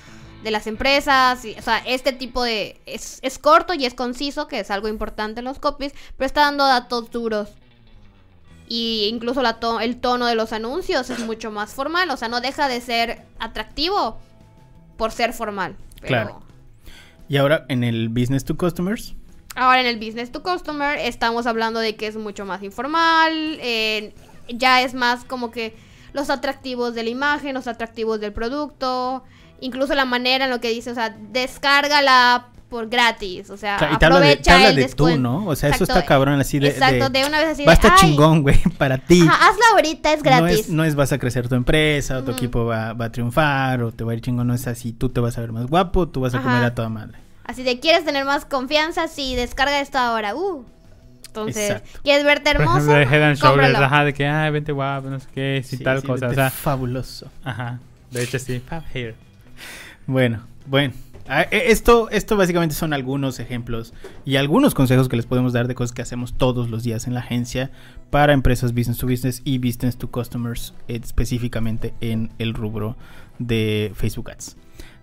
de 0.43 0.51
las 0.51 0.67
empresas, 0.67 1.45
y, 1.45 1.55
o 1.59 1.63
sea, 1.63 1.79
este 1.87 2.13
tipo 2.13 2.43
de, 2.43 2.81
es, 2.87 3.19
es 3.23 3.39
corto 3.39 3.75
y 3.75 3.85
es 3.85 3.95
conciso, 3.95 4.49
que 4.49 4.61
es 4.61 4.71
algo 4.71 4.89
importante 4.89 5.41
en 5.41 5.45
los 5.45 5.59
copies, 5.59 5.93
pero 6.17 6.27
está 6.27 6.43
dando 6.43 6.67
datos 6.67 7.11
duros. 7.11 7.49
Y 8.69 9.07
incluso 9.13 9.43
la 9.43 9.59
to- 9.61 9.81
el 9.81 10.01
tono 10.01 10.27
de 10.27 10.35
los 10.37 10.53
anuncios 10.53 11.11
es 11.11 11.19
mucho 11.21 11.51
más 11.51 11.73
formal, 11.75 12.09
o 12.11 12.17
sea, 12.17 12.29
no 12.29 12.41
deja 12.41 12.69
de 12.69 12.81
ser 12.81 13.23
atractivo 13.39 14.19
por 14.97 15.13
ser 15.13 15.33
formal. 15.33 15.77
pero- 16.01 16.07
Claro. 16.09 16.43
Y 17.29 17.37
ahora 17.37 17.65
en 17.69 17.85
el 17.85 18.09
business 18.09 18.45
to 18.45 18.57
customers. 18.57 19.15
Ahora 19.57 19.81
en 19.81 19.87
el 19.87 19.97
business 19.99 20.33
to 20.33 20.43
customer 20.43 20.97
estamos 20.99 21.47
hablando 21.47 21.79
de 21.81 21.97
que 21.97 22.07
es 22.07 22.17
mucho 22.17 22.45
más 22.47 22.63
informal, 22.63 23.59
eh, 23.61 24.15
ya 24.49 24.83
es 24.83 24.95
más 24.95 25.25
como 25.25 25.51
que 25.51 25.77
los 26.13 26.31
atractivos 26.31 26.95
de 26.95 27.03
la 27.05 27.11
imagen, 27.11 27.55
los 27.55 27.67
atractivos 27.67 28.21
del 28.21 28.33
producto, 28.33 29.23
incluso 29.61 29.95
la 29.95 30.05
manera 30.05 30.45
en 30.47 30.51
lo 30.51 30.61
que 30.61 30.71
dice, 30.71 30.91
o 30.91 30.95
sea, 30.95 31.15
descárgala 31.33 32.47
por 32.69 32.89
gratis, 32.89 33.51
o 33.51 33.57
sea, 33.57 33.77
Claro, 33.79 33.95
y 33.95 33.99
te 33.99 34.05
habla 34.07 34.21
de, 34.21 34.27
aprovecha 34.29 34.43
te 34.45 34.51
habla 34.57 34.69
el 34.69 34.77
de 34.77 34.83
tú, 34.83 34.87
descuento. 35.07 35.21
¿no? 35.21 35.47
O 35.47 35.57
sea, 35.57 35.71
eso 35.71 35.83
Exacto, 35.83 35.99
está 35.99 36.07
cabrón 36.07 36.39
así 36.41 36.61
de... 36.61 36.69
Exacto, 36.69 37.11
de- 37.11 37.21
de 37.21 37.27
una 37.27 37.39
vez 37.41 37.49
así 37.49 37.65
va 37.65 37.73
a 37.73 37.75
de, 37.75 37.81
estar 37.81 37.93
"Ay, 37.95 37.99
chingón, 38.11 38.43
güey, 38.43 38.61
para 38.79 38.99
ti. 38.99 39.23
ajá, 39.23 39.49
hazla 39.49 39.65
ahorita, 39.75 40.13
es 40.13 40.19
No 40.19 40.31
gratis. 40.31 40.61
es, 40.61 40.69
no 40.69 40.85
es 40.85 40.95
vas 40.95 41.13
a 41.13 41.19
crecer 41.19 41.49
tu 41.49 41.57
empresa, 41.57 42.19
o 42.19 42.23
tu 42.23 42.31
Ujú. 42.31 42.39
equipo 42.39 42.65
va, 42.67 42.93
va 42.93 43.07
a 43.07 43.13
triunfar, 43.13 43.83
o 43.83 43.91
te 43.91 44.05
va 44.05 44.13
a 44.13 44.15
ir 44.15 44.21
chingón, 44.21 44.47
no 44.47 44.55
es 44.55 44.69
así, 44.69 44.93
tú 44.93 45.09
te 45.09 45.19
vas 45.21 45.37
a 45.37 45.41
ver 45.41 45.51
más 45.51 45.67
guapo, 45.67 46.07
tú 46.09 46.21
vas 46.21 46.33
a 46.35 46.39
Ajá. 46.39 46.47
comer 46.49 46.63
a 46.65 46.75
toda 46.75 46.89
madre. 46.89 47.19
Así 47.45 47.65
de, 47.65 47.81
¿quieres 47.81 48.05
tener 48.05 48.25
más 48.25 48.45
confianza? 48.45 49.09
Sí, 49.09 49.35
descarga 49.35 49.81
esto 49.81 49.99
ahora. 49.99 50.37
Uh. 50.37 50.65
Entonces, 51.27 51.71
Exacto. 51.71 52.01
¿quieres 52.05 52.25
verte 52.25 52.53
Por 52.53 52.61
hermoso? 52.63 52.79
ejemplo, 52.79 52.95
de 52.95 53.03
Head 53.17 53.23
and 53.31 53.37
Shoulders, 53.37 53.75
ajá, 53.79 54.05
de 54.05 54.15
que, 54.15 54.27
ay, 54.29 54.51
vente 54.53 54.71
guapo, 54.71 55.09
no 55.11 55.19
sé 55.19 55.27
qué, 55.35 55.63
si 55.65 55.77
Sí, 55.77 55.83
tal 55.85 56.01
sí, 56.03 56.07
cosa, 56.07 56.29
o 56.29 56.35
sea, 56.35 56.51
fabuloso. 56.51 57.29
ajá, 57.43 57.81
de 58.13 58.23
hecho 58.23 58.39
sí, 58.39 58.61
Fab 58.65 58.85
Hair. 58.95 59.15
Bueno, 60.07 60.41
bueno. 60.67 60.93
Ah, 61.29 61.43
e- 61.51 61.71
Esto, 61.71 62.11
esto 62.11 62.37
básicamente 62.37 62.75
son 62.75 62.93
algunos 62.93 63.39
ejemplos 63.39 63.95
y 64.25 64.37
algunos 64.37 64.75
consejos 64.75 65.09
que 65.09 65.17
les 65.17 65.27
podemos 65.27 65.53
dar 65.53 65.69
de 65.69 65.77
cosas 65.77 65.93
que 65.93 66.03
hacemos 66.03 66.35
todos 66.37 66.71
los 66.71 66.83
días 66.83 67.07
en 67.07 67.15
la 67.15 67.21
agencia 67.21 67.71
para 68.11 68.33
empresas 68.33 68.75
business 68.75 68.99
to 68.99 69.07
business 69.07 69.41
y 69.45 69.59
business 69.59 69.97
to 69.97 70.11
customers, 70.11 70.75
eh, 70.89 70.99
específicamente 71.03 71.95
en 72.01 72.31
el 72.39 72.53
rubro 72.55 72.97
de 73.39 73.93
Facebook 73.95 74.31
Ads. 74.33 74.57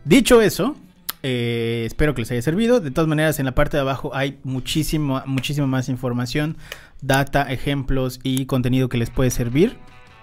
Dicho 0.03 0.41
eso, 0.41 0.75
eh, 1.23 1.83
espero 1.85 2.13
que 2.13 2.21
les 2.21 2.31
haya 2.31 2.41
servido. 2.41 2.81
De 2.81 2.91
todas 2.91 3.07
maneras, 3.07 3.39
en 3.39 3.45
la 3.45 3.55
parte 3.55 3.77
de 3.77 3.81
abajo 3.81 4.13
hay 4.13 4.37
muchísima 4.43 5.23
más 5.25 5.87
información, 5.87 6.57
data, 7.01 7.43
ejemplos 7.43 8.19
y 8.23 8.45
contenido 8.47 8.89
que 8.89 8.97
les 8.97 9.09
puede 9.09 9.29
servir 9.29 9.77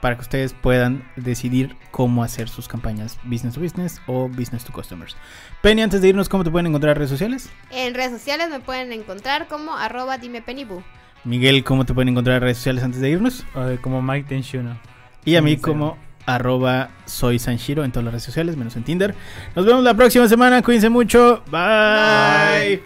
para 0.04 0.16
que 0.16 0.20
ustedes 0.20 0.52
puedan 0.52 1.02
decidir 1.16 1.76
cómo 1.90 2.22
hacer 2.22 2.50
sus 2.50 2.68
campañas 2.68 3.18
business 3.24 3.54
to 3.54 3.60
business 3.62 4.02
o 4.06 4.28
business 4.28 4.62
to 4.62 4.70
customers. 4.70 5.16
Penny, 5.62 5.80
antes 5.80 6.02
de 6.02 6.08
irnos, 6.08 6.28
¿cómo 6.28 6.44
te 6.44 6.50
pueden 6.50 6.66
encontrar 6.66 6.90
en 6.90 6.96
redes 6.96 7.10
sociales? 7.10 7.48
En 7.70 7.94
redes 7.94 8.12
sociales 8.12 8.50
me 8.50 8.60
pueden 8.60 8.92
encontrar 8.92 9.48
como 9.48 9.74
arroba 9.74 10.18
dime. 10.18 10.44
Miguel, 11.24 11.64
¿cómo 11.64 11.86
te 11.86 11.94
pueden 11.94 12.10
encontrar 12.10 12.36
en 12.36 12.42
redes 12.42 12.58
sociales 12.58 12.84
antes 12.84 13.00
de 13.00 13.08
irnos? 13.08 13.46
Como 13.80 14.02
Mike 14.02 14.28
Tenshuno. 14.28 14.78
Y 15.24 15.36
a 15.36 15.40
mí 15.40 15.56
como 15.56 15.96
arroba 16.26 16.90
soy 17.06 17.38
Sanshiro 17.38 17.82
en 17.82 17.90
todas 17.90 18.04
las 18.04 18.12
redes 18.12 18.24
sociales, 18.24 18.58
menos 18.58 18.76
en 18.76 18.84
Tinder. 18.84 19.14
Nos 19.56 19.64
vemos 19.64 19.82
la 19.82 19.94
próxima 19.94 20.28
semana, 20.28 20.60
cuídense 20.60 20.90
mucho. 20.90 21.42
Bye. 21.50 22.82